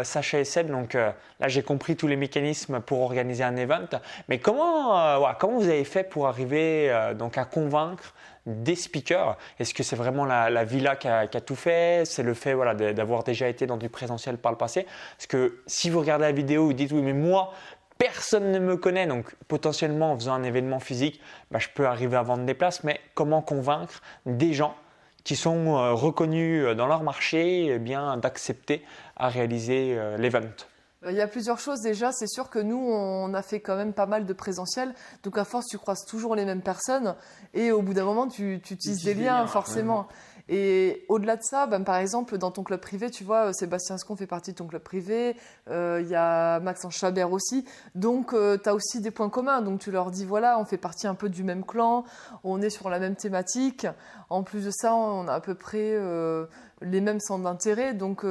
Sacha 0.04 0.40
et 0.40 0.46
Seb, 0.46 0.70
donc 0.70 0.94
là 0.94 1.14
j'ai 1.48 1.64
compris 1.64 1.96
tous 1.96 2.08
les 2.08 2.16
mécanismes 2.16 2.80
pour 2.80 3.02
organiser 3.02 3.44
un 3.44 3.56
event, 3.56 3.88
mais 4.28 4.40
comment 4.40 5.34
comment 5.40 5.60
vous 5.60 5.70
avez 5.70 5.84
fait 5.84 6.04
pour 6.04 6.28
arriver 6.28 6.92
donc 7.18 7.38
à 7.38 7.46
convaincre 7.46 8.14
des 8.46 8.76
speakers? 8.76 9.38
Est-ce 9.60 9.74
que 9.74 9.84
c'est 9.84 9.96
vraiment 9.96 10.26
la, 10.26 10.64
villa 10.64 10.96
qui 10.96 11.08
a, 11.08 11.28
tout 11.28 11.56
fait? 11.56 12.04
C'est 12.06 12.24
le 12.24 12.34
fait 12.34 12.54
voilà, 12.54 12.74
d'avoir 12.74 13.24
déjà 13.24 13.48
été 13.48 13.66
dans 13.68 13.78
du 13.78 13.90
présentiel 13.90 14.38
par 14.38 14.52
le 14.52 14.58
passé? 14.58 14.86
Parce 15.18 15.28
que 15.28 15.62
si 15.68 15.90
vous 15.90 16.00
regardez 16.00 16.26
la 16.26 16.32
vidéo, 16.32 16.66
vous 16.66 16.74
dites 16.74 16.92
oui, 16.92 17.02
mais 17.02 17.14
moi, 17.14 17.54
personne 17.98 18.52
ne 18.52 18.60
me 18.60 18.78
connaît, 18.78 19.08
donc 19.08 19.36
potentiellement 19.48 20.14
en 20.14 20.16
faisant 20.16 20.34
un 20.34 20.44
événement 20.44 20.80
physique, 20.80 21.22
bah, 21.52 21.60
je 21.60 21.68
peux 21.74 21.86
arriver 21.86 22.18
à 22.18 22.24
vendre 22.24 22.46
des 22.46 22.54
places, 22.54 22.84
mais 22.84 23.00
comment 23.14 23.42
convaincre 23.42 24.02
des 24.26 24.54
gens 24.54 24.76
qui 25.24 25.36
sont 25.36 25.78
euh, 25.78 25.94
reconnus 25.94 26.76
dans 26.76 26.88
leur 26.88 27.04
marché 27.04 27.68
eh 27.68 27.80
bien 27.80 28.18
d'accepter 28.18 28.84
à 29.16 29.30
réaliser 29.30 29.96
euh, 29.98 30.18
l'event 30.18 30.42
il 31.08 31.16
y 31.16 31.22
a 31.22 31.28
plusieurs 31.28 31.60
choses 31.60 31.82
déjà. 31.82 32.12
C'est 32.12 32.28
sûr 32.28 32.50
que 32.50 32.60
nous, 32.60 32.78
on 32.78 33.34
a 33.34 33.42
fait 33.42 33.62
quand 33.62 33.78
même 33.78 33.94
pas 33.94 34.06
mal 34.06 34.26
de 34.26 34.34
présentiel. 34.34 34.94
Donc 35.24 35.38
à 35.38 35.46
force, 35.46 35.68
tu 35.68 35.78
croises 35.78 36.06
toujours 36.06 36.36
les 36.36 36.44
mêmes 36.44 36.62
personnes. 36.62 37.16
Et 37.54 37.72
au 37.72 37.82
bout 37.82 37.94
d'un 37.94 38.04
moment, 38.04 38.28
tu, 38.28 38.56
utilises 38.56 39.04
des 39.04 39.14
liens, 39.14 39.48
forcément. 39.48 40.10
Et 40.52 41.06
au-delà 41.10 41.36
de 41.36 41.44
ça, 41.44 41.68
ben, 41.68 41.84
par 41.84 41.98
exemple, 41.98 42.40
dans 42.40 42.50
ton 42.50 42.64
club 42.64 42.80
privé, 42.80 43.12
tu 43.12 43.24
vois, 43.24 43.54
Sébastien 43.54 44.00
Scon 44.00 44.16
fait 44.16 44.26
partie 44.26 44.52
de 44.52 44.58
ton 44.58 44.66
club 44.66 44.82
privé, 44.82 45.36
euh, 45.70 46.02
il 46.04 46.10
y 46.10 46.16
a 46.16 46.60
Maxence 46.60 46.96
Chabert 46.96 47.32
aussi. 47.32 47.66
Donc, 47.94 48.34
euh, 48.34 48.58
tu 48.62 48.68
as 48.68 48.74
aussi 48.74 49.00
des 49.00 49.12
points 49.12 49.30
communs. 49.30 49.62
Donc, 49.62 49.80
tu 49.80 49.92
leur 49.92 50.10
dis, 50.10 50.26
voilà, 50.26 50.58
on 50.60 50.66
fait 50.66 50.78
partie 50.78 51.06
un 51.06 51.14
peu 51.14 51.30
du 51.30 51.44
même 51.44 51.64
clan, 51.64 52.04
on 52.44 52.64
est 52.64 52.72
sur 52.72 52.90
la 52.90 52.98
même 52.98 53.16
thématique. 53.16 53.86
En 54.32 54.42
plus 54.42 54.66
de 54.66 54.72
ça, 54.72 54.96
on 54.96 55.28
a 55.28 55.34
à 55.34 55.40
peu 55.40 55.54
près 55.54 55.94
euh, 55.94 56.48
les 56.82 57.00
mêmes 57.00 57.20
centres 57.20 57.44
d'intérêt. 57.44 57.94
Donc, 57.94 58.26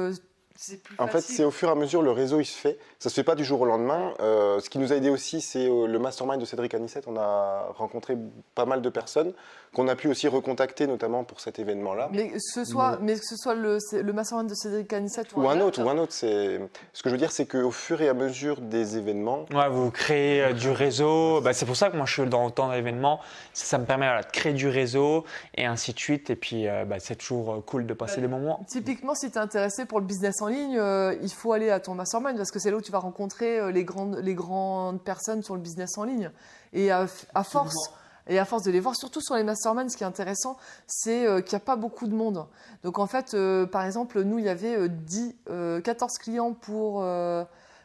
en 0.97 1.07
fait, 1.07 1.21
c'est 1.21 1.43
au 1.45 1.51
fur 1.51 1.69
et 1.69 1.71
à 1.71 1.75
mesure, 1.75 2.01
le 2.01 2.11
réseau, 2.11 2.39
il 2.39 2.45
se 2.45 2.57
fait. 2.57 2.77
Ça 2.99 3.07
ne 3.07 3.11
se 3.11 3.15
fait 3.15 3.23
pas 3.23 3.35
du 3.35 3.45
jour 3.45 3.61
au 3.61 3.65
lendemain. 3.65 4.13
Euh, 4.19 4.59
ce 4.59 4.69
qui 4.69 4.77
nous 4.77 4.91
a 4.91 4.97
aidé 4.97 5.09
aussi, 5.09 5.39
c'est 5.39 5.69
euh, 5.69 5.87
le 5.87 5.99
mastermind 5.99 6.39
de 6.39 6.45
Cédric 6.45 6.73
Anissette. 6.73 7.05
On 7.07 7.15
a 7.15 7.67
rencontré 7.77 8.17
pas 8.55 8.65
mal 8.65 8.81
de 8.81 8.89
personnes 8.89 9.33
qu'on 9.73 9.87
a 9.87 9.95
pu 9.95 10.07
aussi 10.07 10.27
recontacter, 10.27 10.87
notamment 10.87 11.23
pour 11.23 11.39
cet 11.39 11.59
événement-là. 11.59 12.09
Mais, 12.11 12.31
ce 12.37 12.65
soit, 12.65 12.99
mais 13.01 13.13
que 13.13 13.25
ce 13.25 13.35
soit 13.35 13.55
le, 13.55 13.77
le 13.93 14.13
mastermind 14.13 14.49
de 14.49 14.55
Cédric 14.55 14.91
Anissette 14.93 15.35
ou, 15.35 15.47
un 15.47 15.59
autre. 15.61 15.83
Ou 15.83 15.89
un 15.89 15.97
autre. 15.97 16.13
Ce 16.13 16.57
que 16.57 16.69
je 17.05 17.09
veux 17.09 17.17
dire, 17.17 17.31
c'est 17.31 17.45
qu'au 17.45 17.71
fur 17.71 18.01
et 18.01 18.09
à 18.09 18.13
mesure 18.13 18.61
des 18.61 18.97
événements... 18.97 19.45
Ouais, 19.53 19.69
vous 19.69 19.91
créez 19.91 20.43
euh, 20.43 20.53
du 20.53 20.69
réseau. 20.69 21.41
Bah, 21.41 21.53
c'est 21.53 21.65
pour 21.65 21.75
ça 21.75 21.89
que 21.89 21.97
moi, 21.97 22.05
je 22.05 22.13
suis 22.13 22.29
dans 22.29 22.45
le 22.45 22.51
temps 22.51 22.71
d'événements. 22.71 23.19
Ça, 23.53 23.77
me 23.77 23.85
permet 23.85 24.07
de 24.21 24.31
créer 24.31 24.53
du 24.53 24.67
réseau 24.67 25.25
et 25.55 25.65
ainsi 25.65 25.93
de 25.93 25.99
suite. 25.99 26.29
Et 26.29 26.35
puis, 26.35 26.67
bah, 26.87 26.97
c'est 26.99 27.15
toujours 27.15 27.63
cool 27.65 27.85
de 27.85 27.93
passer 27.93 28.21
des 28.21 28.27
moments. 28.27 28.65
Typiquement, 28.67 29.15
si 29.15 29.31
tu 29.31 29.37
es 29.37 29.41
intéressé 29.41 29.85
pour 29.85 29.99
le 29.99 30.05
business 30.05 30.41
en 30.41 30.47
ligne, 30.47 30.77
euh, 30.77 31.15
il 31.21 31.31
faut 31.31 31.53
aller 31.53 31.69
à 31.69 31.79
ton 31.79 31.95
mastermind 31.95 32.37
parce 32.37 32.51
que 32.51 32.59
c'est 32.59 32.71
là 32.71 32.77
où 32.77 32.81
tu 32.81 32.91
vas 32.91 32.99
rencontrer 32.99 33.59
euh, 33.59 33.71
les 33.71 33.83
grandes, 33.83 34.19
les 34.21 34.35
grandes 34.35 35.01
personnes 35.01 35.43
sur 35.43 35.55
le 35.55 35.61
business 35.61 35.97
en 35.97 36.03
ligne. 36.03 36.31
Et 36.73 36.91
à, 36.91 37.07
force. 37.43 37.91
Et 38.29 38.39
à 38.39 38.45
force 38.45 38.63
de 38.63 38.71
les 38.71 38.79
voir, 38.79 38.95
surtout 38.95 39.21
sur 39.21 39.35
les 39.35 39.43
masterminds, 39.43 39.89
ce 39.89 39.97
qui 39.97 40.03
est 40.03 40.07
intéressant, 40.07 40.57
c'est 40.87 41.25
euh, 41.25 41.41
qu'il 41.41 41.57
n'y 41.57 41.61
a 41.61 41.65
pas 41.65 41.75
beaucoup 41.75 42.07
de 42.07 42.15
monde. 42.15 42.45
Donc 42.83 42.99
en 42.99 43.07
fait, 43.07 43.35
par 43.71 43.85
exemple, 43.85 44.21
nous, 44.23 44.39
il 44.39 44.45
y 44.45 44.49
avait 44.49 44.87
10, 44.87 45.35
14 45.83 46.17
clients 46.19 46.53
pour 46.53 47.03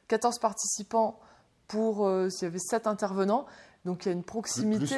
14 0.08 0.38
participants 0.38 1.18
pour, 1.66 2.08
s'il 2.30 2.46
y 2.46 2.50
avait 2.50 2.58
7 2.58 2.86
intervenants. 2.86 3.46
Donc 3.84 4.04
il 4.04 4.08
y 4.08 4.12
a 4.12 4.14
une 4.14 4.22
proximité. 4.22 4.96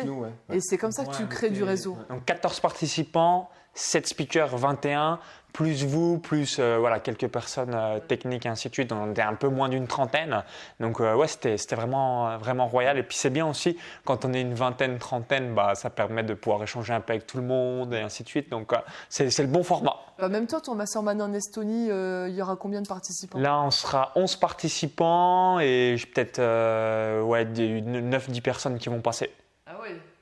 Et 0.51 0.61
c'est 0.61 0.79
comme 0.79 0.93
ça 0.93 1.05
que 1.05 1.17
tu 1.17 1.27
crées 1.27 1.51
du 1.51 1.65
réseau. 1.65 1.97
Donc 2.09 2.25
14 2.25 2.61
participants, 2.61 3.51
7 3.77 4.07
speakers, 4.09 4.57
21 4.57 5.21
plus 5.57 5.87
vous, 5.87 6.19
plus 6.19 6.59
euh, 6.59 6.77
voilà, 6.79 7.01
quelques 7.01 7.29
personnes 7.29 7.73
euh, 7.75 7.99
techniques 7.99 8.45
et 8.45 8.49
ainsi 8.51 8.69
de 8.69 8.75
suite. 8.75 8.93
On 8.93 9.13
était 9.13 9.23
un 9.23 9.35
peu 9.35 9.49
moins 9.49 9.71
d'une 9.71 9.87
trentaine. 9.87 10.45
Donc 10.81 11.01
ouais, 11.01 11.27
c'était 11.27 11.57
vraiment, 11.75 12.37
vraiment 12.37 12.69
royal. 12.69 12.99
Et 12.99 13.03
puis 13.03 13.17
c'est 13.17 13.31
bien 13.31 13.47
aussi, 13.47 13.79
quand 14.05 14.27
on 14.27 14.35
est 14.35 14.43
une 14.43 14.53
vingtaine, 14.53 14.99
trentaine, 14.99 15.55
bah, 15.55 15.75
ça 15.75 15.89
permet 15.89 16.23
de 16.23 16.35
pouvoir 16.35 16.63
échanger 16.63 16.93
un 16.93 17.01
peu 17.01 17.15
avec 17.15 17.27
tout 17.27 17.39
le 17.39 17.43
monde 17.43 17.95
et 17.95 18.01
ainsi 18.01 18.23
de 18.23 18.29
suite. 18.29 18.51
Donc 18.51 18.73
c'est 19.09 19.39
le 19.39 19.47
bon 19.47 19.63
format. 19.63 19.97
Bah, 20.19 20.29
même 20.29 20.47
toi, 20.47 20.61
ton 20.61 20.75
masterman 20.75 21.23
en 21.23 21.33
Estonie, 21.33 21.87
il 21.87 22.35
y 22.35 22.43
aura 22.43 22.57
combien 22.57 22.83
de 22.83 22.89
participants? 22.89 23.39
Là, 23.39 23.59
on 23.63 23.71
sera 23.71 24.13
11 24.15 24.37
participants 24.37 25.59
et 25.59 25.97
peut-être 26.15 26.39
ouais, 27.23 27.47
9-10 27.47 28.43
personnes 28.43 28.79
qui 28.79 28.91
vont 28.91 29.01
passer. 29.01 29.33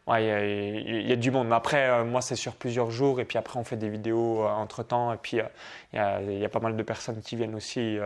Oui 0.06 0.12
Ouais, 0.14 0.82
il 0.84 1.08
y, 1.08 1.12
a 1.12 1.16
du 1.16 1.30
monde. 1.30 1.48
Mais 1.48 1.54
après, 1.54 1.88
euh, 1.88 2.04
moi, 2.04 2.20
c'est 2.20 2.36
sur 2.36 2.54
plusieurs 2.56 2.90
jours. 2.90 3.20
Et 3.20 3.24
puis 3.24 3.38
après, 3.38 3.58
on 3.58 3.64
fait 3.64 3.76
des 3.76 3.88
vidéos 3.88 4.42
euh, 4.42 4.48
entre-temps. 4.48 5.12
Et 5.14 5.16
puis, 5.16 5.40
euh, 5.40 6.20
il 6.22 6.38
y, 6.38 6.44
a 6.44 6.48
pas 6.50 6.60
mal 6.60 6.76
de 6.76 6.82
personnes 6.82 7.20
qui 7.22 7.36
viennent 7.36 7.54
aussi 7.54 7.98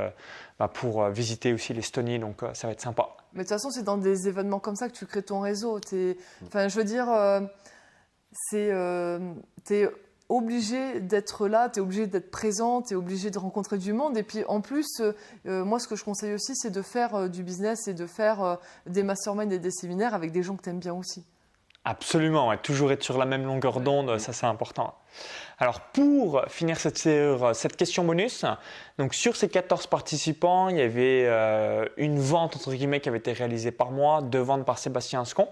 bah, 0.59 0.69
pour 0.69 1.09
visiter 1.09 1.53
aussi 1.53 1.75
l'Estonie. 1.75 2.19
Donc, 2.19 2.43
ça 2.55 2.69
va 2.69 2.73
être 2.73 2.81
sympa. 2.81 3.09
Mais 3.33 3.43
de 3.43 3.49
toute 3.49 3.57
façon, 3.57 3.71
c'est 3.71 3.83
dans 3.83 3.99
des 3.99 4.29
événements 4.29 4.61
comme 4.61 4.77
ça 4.77 4.89
que 4.89 4.95
tu 4.95 5.07
crées 5.07 5.23
ton 5.23 5.41
réseau. 5.41 5.81
Enfin, 6.47 6.69
je 6.69 6.77
veux 6.77 6.85
dire, 6.85 7.09
c'est... 8.33 8.71
tu 9.67 9.75
es 9.75 9.89
obligé 10.29 11.01
d'être 11.01 11.49
là, 11.49 11.71
tu 11.71 11.81
es 11.81 11.83
obligé 11.83 12.07
d'être 12.07 12.31
présent, 12.31 12.83
tu 12.83 12.93
es 12.93 12.97
obligé 12.97 13.31
de 13.31 13.39
rencontrer 13.39 13.79
du 13.79 13.93
monde. 13.93 14.17
Et 14.17 14.23
puis 14.23 14.45
en 14.47 14.61
plus, 14.61 15.03
moi 15.45 15.79
ce 15.79 15.89
que 15.89 15.97
je 15.97 16.05
conseille 16.05 16.35
aussi, 16.35 16.55
c'est 16.55 16.71
de 16.71 16.83
faire 16.83 17.29
du 17.29 17.43
business 17.43 17.89
et 17.89 17.95
de 17.95 18.07
faire 18.07 18.59
des 18.87 19.03
masterminds 19.03 19.53
et 19.53 19.59
des 19.59 19.71
séminaires 19.71 20.15
avec 20.15 20.31
des 20.31 20.43
gens 20.43 20.57
que 20.57 20.63
tu 20.63 20.71
aimes 20.71 20.81
bien 20.81 20.95
aussi. 20.95 21.25
Absolument, 21.91 22.55
toujours 22.59 22.93
être 22.93 23.03
sur 23.03 23.17
la 23.17 23.25
même 23.25 23.47
longueur 23.47 23.81
d'onde, 23.81 24.19
ça 24.19 24.35
c'est 24.35 24.45
important. 24.45 24.93
Alors 25.59 25.81
pour 25.81 26.43
finir 26.49 26.77
cette, 26.79 27.77
question 27.79 28.05
bonus, 28.05 28.45
donc 28.99 29.15
sur 29.15 29.37
ces 29.37 29.49
14 29.49 29.87
participants, 29.87 30.69
il 30.69 30.77
y 30.77 30.83
avait 30.83 31.25
euh, 31.25 31.89
une 31.97 32.21
vente 32.21 32.57
entre 32.57 32.75
guillemets 32.75 33.01
qui 33.01 33.09
avait 33.09 33.17
été 33.17 33.33
réalisée 33.33 33.71
par 33.71 33.91
moi, 33.91 34.21
deux 34.21 34.39
ventes 34.39 34.67
par 34.67 34.77
Sébastien 34.77 35.23
Ascon. 35.23 35.49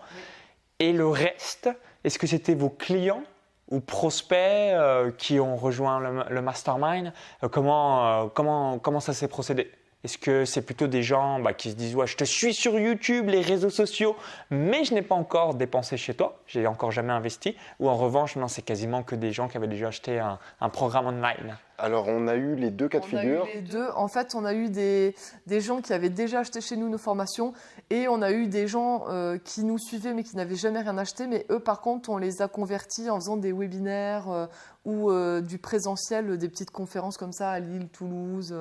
Et 0.79 0.92
le 0.92 1.09
reste, 1.09 1.70
est-ce 2.05 2.18
que 2.18 2.27
c'était 2.27 2.55
vos 2.55 2.68
clients 2.68 3.22
ou 3.70 3.81
prospects 3.81 4.37
euh, 4.37 5.11
qui 5.12 5.40
ont 5.40 5.57
rejoint 5.57 6.27
le, 6.29 6.42
mastermind? 6.42 7.14
Euh, 7.44 7.49
comment, 7.49 8.29
comment, 8.29 8.79
comment 8.79 9.01
ça 9.01 9.14
s'est 9.14 9.29
procédé? 9.29 9.72
Est-ce 10.06 10.18
que 10.18 10.44
c'est 10.44 10.62
plutôt 10.62 10.87
des 10.87 11.02
gens 11.02 11.40
bah, 11.40 11.52
qui 11.52 11.70
se 11.70 11.74
disent 11.74 11.96
ouais, 11.96 12.06
je 12.06 12.16
te 12.16 12.22
suis 12.22 12.54
sur 12.54 12.78
YouTube, 12.78 13.28
les 13.28 13.40
réseaux 13.40 13.70
sociaux, 13.70 14.14
mais 14.50 14.85
je 14.85 14.94
n'ai 14.94 15.02
pas 15.02 15.16
encore 15.16 15.54
dépensé 15.54 15.96
chez 15.96 16.14
toi, 16.14 16.38
j'ai 16.46 16.68
encore 16.68 16.92
jamais 16.92 17.12
investi 17.12 17.56
Ou 17.80 17.88
en 17.88 17.96
revanche, 17.96 18.37
non, 18.37 18.46
c'est 18.46 18.62
quasiment 18.62 19.02
que 19.02 19.16
des 19.16 19.32
gens 19.32 19.48
qui 19.48 19.56
avaient 19.56 19.66
déjà 19.66 19.88
acheté 19.88 20.20
un, 20.20 20.38
programme 20.68 21.06
online 21.06 21.56
alors, 21.78 22.09
on 22.09 22.26
a 22.26 22.37
eu 22.37 22.56
les 22.56 22.70
deux 22.70 22.88
cas 22.88 23.00
de 23.00 23.04
figure. 23.04 23.44
A 23.44 23.50
eu 23.50 23.56
les 23.56 23.61
deux. 23.61 23.88
En 23.96 24.09
fait, 24.09 24.35
on 24.35 24.46
a 24.46 24.54
eu 24.54 24.70
des, 24.70 25.14
des, 25.46 25.61
gens 25.61 25.82
qui 25.82 25.92
avaient 25.92 26.09
déjà 26.09 26.38
acheté 26.38 26.62
chez 26.62 26.74
nous 26.74 26.88
nos 26.88 26.96
formations 26.96 27.52
et 27.90 28.09
on 28.09 28.22
a 28.22 28.32
eu 28.32 28.46
des 28.46 28.66
gens 28.66 29.04
euh, 29.11 29.37
qui 29.37 29.62
nous 29.62 29.76
suivaient 29.76 30.14
mais 30.14 30.22
qui 30.22 30.37
n'avaient 30.37 30.56
jamais 30.56 30.80
rien 30.80 30.96
acheté. 30.96 31.26
Mais 31.26 31.44
eux, 31.50 31.61
par 31.61 31.82
contre, 31.82 32.09
on 32.09 32.16
les 32.16 32.40
a 32.40 32.48
convertis 32.48 33.11
en 33.11 33.16
faisant 33.16 33.37
des 33.37 33.52
webinaires 33.52 34.30
euh, 34.30 34.46
ou 34.87 35.11
euh, 35.11 35.42
du 35.42 35.59
présentiel, 35.59 36.38
des 36.38 36.48
petites 36.48 36.70
conférences 36.70 37.18
comme 37.18 37.32
ça 37.32 37.50
à 37.50 37.61
Lille, 37.61 37.88
Toulouse 37.90 38.54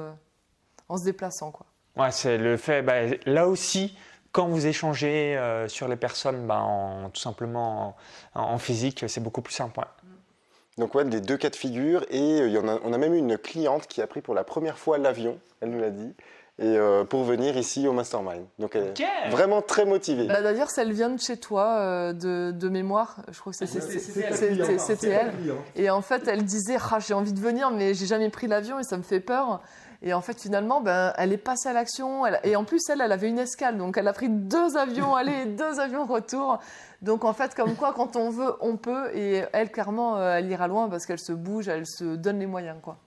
en 0.89 0.97
se 0.97 1.03
déplaçant. 1.03 1.51
Quoi. 1.51 1.65
Ouais, 1.97 2.11
c'est 2.11 2.37
le 2.37 2.57
fait. 2.57 2.81
Bah, 2.81 3.05
là 3.25 3.47
aussi, 3.47 3.95
quand 4.35 4.47
vous 4.47 4.67
échangez 4.67 5.37
euh, 5.37 5.69
sur 5.69 5.87
les 5.87 5.95
personnes, 5.95 6.45
bah, 6.45 6.59
en, 6.59 7.09
tout 7.09 7.21
simplement 7.21 7.95
en, 8.33 8.57
physique, 8.57 9.05
c'est 9.07 9.23
beaucoup 9.23 9.41
plus 9.41 9.53
simple. 9.53 9.79
Donc 10.77 10.93
ouais, 10.93 11.05
les 11.05 11.21
deux 11.21 11.37
cas 11.37 11.49
de 11.49 11.55
figure 11.55 12.05
et 12.09 12.41
euh, 12.41 12.49
y 12.49 12.57
en 12.57 12.67
a, 12.67 12.77
on 12.83 12.91
a 12.91 12.97
même 12.97 13.13
eu 13.13 13.17
une 13.17 13.37
cliente 13.37 13.87
qui 13.87 14.01
a 14.01 14.07
pris 14.07 14.19
pour 14.19 14.33
la 14.35 14.43
première 14.43 14.77
fois 14.77 14.97
l'avion, 14.97 15.39
elle 15.61 15.69
nous 15.69 15.79
l'a 15.79 15.89
dit, 15.89 16.13
et 16.59 16.65
euh, 16.65 17.05
pour 17.05 17.23
venir 17.23 17.55
ici 17.55 17.87
au 17.87 17.93
Mastermind. 17.93 18.45
Donc 18.59 18.75
elle 18.75 18.91
est 18.97 19.29
vraiment 19.29 19.61
très 19.61 19.85
motivée. 19.85 20.27
Bah, 20.27 20.41
D'ailleurs, 20.41 20.67
elle 20.75 20.91
vient 20.91 21.11
de 21.11 21.19
chez 21.21 21.37
toi, 21.37 22.11
de, 22.11 22.51
de, 22.51 22.67
mémoire, 22.67 23.21
je 23.31 23.39
crois 23.39 23.53
que 23.53 23.65
c'était 23.65 25.07
elle. 25.07 25.33
Et 25.77 25.89
en 25.89 26.01
fait, 26.01 26.27
elle 26.27 26.43
disait, 26.43 26.75
ah, 26.91 26.99
j'ai 26.99 27.13
envie 27.13 27.31
de 27.31 27.39
venir, 27.39 27.71
mais 27.71 27.93
j'ai 27.93 28.05
jamais 28.05 28.29
pris 28.29 28.47
l'avion 28.47 28.77
et 28.79 28.83
ça 28.83 28.97
me 28.97 29.03
fait 29.03 29.21
peur. 29.21 29.61
Et 30.07 30.13
en 30.13 30.21
fait, 30.21 30.39
finalement, 30.39 30.81
ben, 30.81 31.13
elle 31.17 31.33
est 31.33 31.37
passée 31.37 31.67
à 31.67 31.73
l'action. 31.73 32.27
Et 32.43 32.55
en 32.55 32.63
plus, 32.63 32.79
elle, 32.89 33.01
elle 33.01 33.11
avait 33.11 33.27
une 33.27 33.39
escale. 33.39 33.75
Donc, 33.77 33.97
elle 33.97 34.07
a 34.07 34.13
pris 34.13 34.29
deux 34.29 34.77
avions 34.77 35.15
aller 35.15 35.33
et 35.41 35.45
deux 35.47 35.79
avions 35.79 36.05
retour. 36.05 36.59
Donc, 37.01 37.25
en 37.25 37.33
fait, 37.33 37.55
comme 37.55 37.75
quoi, 37.75 37.91
quand 37.91 38.15
on 38.15 38.29
veut, 38.29 38.53
on 38.61 38.77
peut. 38.77 39.09
Et 39.15 39.43
elle, 39.51 39.71
clairement, 39.71 40.17
euh, 40.17 40.35
elle 40.37 40.49
ira 40.49 40.67
loin 40.67 40.87
parce 40.89 41.07
qu'elle 41.07 41.19
se 41.19 41.33
bouge, 41.33 41.67
elle 41.67 41.87
se 41.87 42.15
donne 42.15 42.39
les 42.39 42.45
moyens. 42.45 42.77
quoi. 42.83 42.99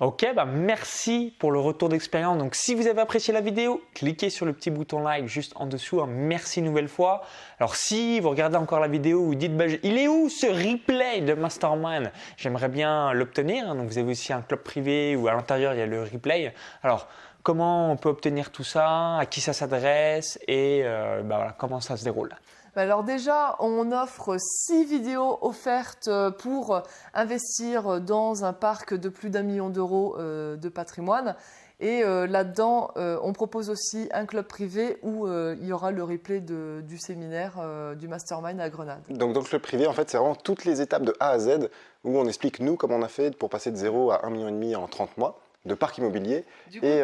Ok, 0.00 0.24
bah 0.32 0.44
merci 0.44 1.34
pour 1.40 1.50
le 1.50 1.58
retour 1.58 1.88
d'expérience. 1.88 2.38
Donc 2.38 2.54
si 2.54 2.76
vous 2.76 2.86
avez 2.86 3.00
apprécié 3.00 3.34
la 3.34 3.40
vidéo, 3.40 3.82
cliquez 3.94 4.30
sur 4.30 4.46
le 4.46 4.52
petit 4.52 4.70
bouton 4.70 5.00
like 5.00 5.26
juste 5.26 5.54
en 5.56 5.66
dessous. 5.66 6.00
Merci 6.06 6.60
une 6.60 6.66
nouvelle 6.66 6.86
fois. 6.86 7.22
Alors 7.58 7.74
si 7.74 8.20
vous 8.20 8.30
regardez 8.30 8.56
encore 8.56 8.78
la 8.78 8.86
vidéo, 8.86 9.24
vous 9.24 9.34
dites 9.34 9.56
bah, 9.56 9.64
il 9.66 9.98
est 9.98 10.06
où 10.06 10.28
ce 10.28 10.46
replay 10.46 11.22
de 11.22 11.34
Mastermind? 11.34 12.12
J'aimerais 12.36 12.68
bien 12.68 13.12
l'obtenir. 13.12 13.74
Donc 13.74 13.88
vous 13.88 13.98
avez 13.98 14.12
aussi 14.12 14.32
un 14.32 14.40
club 14.42 14.60
privé 14.60 15.16
où 15.16 15.26
à 15.26 15.32
l'intérieur 15.32 15.74
il 15.74 15.80
y 15.80 15.82
a 15.82 15.86
le 15.86 16.04
replay. 16.04 16.54
Alors 16.84 17.08
comment 17.42 17.90
on 17.90 17.96
peut 17.96 18.08
obtenir 18.08 18.52
tout 18.52 18.62
ça? 18.62 19.16
À 19.16 19.26
qui 19.26 19.40
ça 19.40 19.52
s'adresse? 19.52 20.38
Et 20.46 20.82
euh, 20.84 21.22
bah, 21.24 21.38
voilà, 21.38 21.56
comment 21.58 21.80
ça 21.80 21.96
se 21.96 22.04
déroule? 22.04 22.36
Alors 22.78 23.04
déjà, 23.04 23.56
on 23.60 23.92
offre 23.92 24.36
six 24.38 24.84
vidéos 24.84 25.38
offertes 25.42 26.10
pour 26.38 26.82
investir 27.14 28.00
dans 28.00 28.44
un 28.44 28.52
parc 28.52 28.94
de 28.94 29.08
plus 29.08 29.30
d'un 29.30 29.42
million 29.42 29.70
d'euros 29.70 30.16
euh, 30.18 30.56
de 30.56 30.68
patrimoine. 30.68 31.36
Et 31.80 32.02
euh, 32.02 32.26
là-dedans, 32.26 32.90
euh, 32.96 33.20
on 33.22 33.32
propose 33.32 33.70
aussi 33.70 34.08
un 34.12 34.26
club 34.26 34.46
privé 34.46 34.98
où 35.02 35.28
il 35.28 35.64
y 35.64 35.72
aura 35.72 35.92
le 35.92 36.02
replay 36.02 36.40
du 36.40 36.98
séminaire 36.98 37.60
du 37.96 38.08
Mastermind 38.08 38.60
à 38.60 38.68
Grenade. 38.68 39.02
Donc 39.10 39.32
dans 39.32 39.40
le 39.40 39.46
club 39.46 39.62
privé, 39.62 39.86
en 39.86 39.92
fait, 39.92 40.10
c'est 40.10 40.18
vraiment 40.18 40.34
toutes 40.34 40.64
les 40.64 40.80
étapes 40.80 41.04
de 41.04 41.14
A 41.20 41.30
à 41.30 41.38
Z 41.38 41.70
où 42.04 42.18
on 42.18 42.26
explique 42.26 42.60
nous 42.60 42.76
comment 42.76 42.96
on 42.96 43.02
a 43.02 43.08
fait 43.08 43.36
pour 43.36 43.48
passer 43.48 43.70
de 43.70 43.76
0 43.76 44.10
à 44.10 44.22
1,5 44.28 44.50
million 44.52 44.82
en 44.82 44.88
30 44.88 45.16
mois 45.18 45.40
de 45.66 45.74
parc 45.74 45.98
immobilier. 45.98 46.44
et 46.82 47.02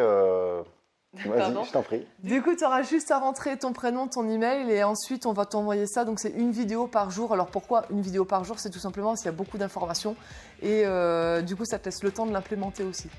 Vas-y, 1.25 1.65
je 1.65 1.71
t'en 1.71 1.81
prie. 1.81 2.05
Du 2.23 2.41
coup, 2.41 2.55
tu 2.55 2.65
auras 2.65 2.83
juste 2.83 3.11
à 3.11 3.19
rentrer 3.19 3.57
ton 3.57 3.73
prénom, 3.73 4.07
ton 4.07 4.27
email 4.27 4.69
et 4.71 4.83
ensuite 4.83 5.25
on 5.25 5.33
va 5.33 5.45
t'envoyer 5.45 5.85
ça. 5.87 6.05
Donc 6.05 6.19
c'est 6.19 6.31
une 6.31 6.51
vidéo 6.51 6.87
par 6.87 7.11
jour. 7.11 7.33
Alors 7.33 7.47
pourquoi 7.47 7.85
une 7.89 8.01
vidéo 8.01 8.25
par 8.25 8.43
jour? 8.43 8.59
C'est 8.59 8.69
tout 8.69 8.79
simplement 8.79 9.09
parce 9.09 9.21
qu'il 9.21 9.31
y 9.31 9.33
a 9.33 9.37
beaucoup 9.37 9.57
d'informations 9.57 10.15
et 10.61 10.83
euh, 10.85 11.41
du 11.41 11.55
coup 11.55 11.65
ça 11.65 11.79
te 11.79 11.85
laisse 11.85 12.03
le 12.03 12.11
temps 12.11 12.25
de 12.25 12.33
l'implémenter 12.33 12.83
aussi. 12.83 13.09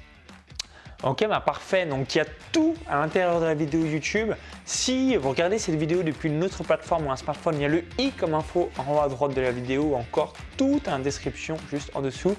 Ok, 1.03 1.27
bah 1.29 1.41
parfait. 1.41 1.87
Donc 1.87 2.15
il 2.15 2.19
y 2.19 2.21
a 2.21 2.27
tout 2.53 2.75
à 2.89 2.97
l'intérieur 2.97 3.41
de 3.41 3.45
la 3.45 3.55
vidéo 3.55 3.85
YouTube. 3.85 4.33
Si 4.65 5.17
vous 5.17 5.29
regardez 5.29 5.59
cette 5.59 5.75
vidéo 5.75 6.03
depuis 6.03 6.29
une 6.29 6.43
autre 6.43 6.63
plateforme 6.65 7.07
ou 7.07 7.11
un 7.11 7.17
smartphone, 7.17 7.57
il 7.57 7.63
y 7.63 7.65
a 7.65 7.69
le 7.69 7.85
i 7.99 8.13
comme 8.13 8.35
info 8.35 8.71
en 8.79 8.95
haut 8.95 9.01
à 9.01 9.09
droite 9.09 9.35
de 9.35 9.41
la 9.41 9.53
vidéo 9.53 9.91
ou 9.93 9.95
encore 9.95 10.33
tout 10.57 10.81
en 10.89 10.99
description 10.99 11.57
juste 11.71 11.91
en 11.95 12.01
dessous. 12.01 12.35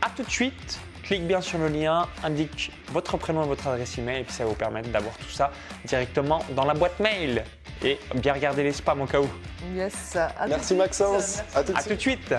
A 0.00 0.10
tout 0.10 0.24
de 0.24 0.30
suite. 0.30 0.80
Clique 1.12 1.26
bien 1.26 1.42
sur 1.42 1.58
le 1.58 1.68
lien, 1.68 2.08
indique 2.24 2.72
votre 2.90 3.18
prénom 3.18 3.44
et 3.44 3.46
votre 3.46 3.66
adresse 3.68 3.98
email 3.98 4.22
et 4.22 4.24
puis 4.24 4.32
ça 4.32 4.44
va 4.44 4.48
vous 4.48 4.56
permettre 4.56 4.88
d'avoir 4.88 5.14
tout 5.18 5.28
ça 5.28 5.52
directement 5.84 6.42
dans 6.56 6.64
la 6.64 6.72
boîte 6.72 6.98
mail. 7.00 7.44
Et 7.84 7.98
bien 8.14 8.32
regarder 8.32 8.62
les 8.62 8.72
spams 8.72 9.02
au 9.02 9.04
cas 9.04 9.20
où. 9.20 9.28
Yes. 9.76 10.16
à 10.16 10.46
Merci. 10.48 10.74
Maxence. 10.74 11.42
À 11.54 11.62
tout 11.64 11.72
de 11.74 11.76
A 11.76 11.80
suite. 11.82 11.90
tout 11.90 11.96
de 11.96 12.00
suite. 12.00 12.34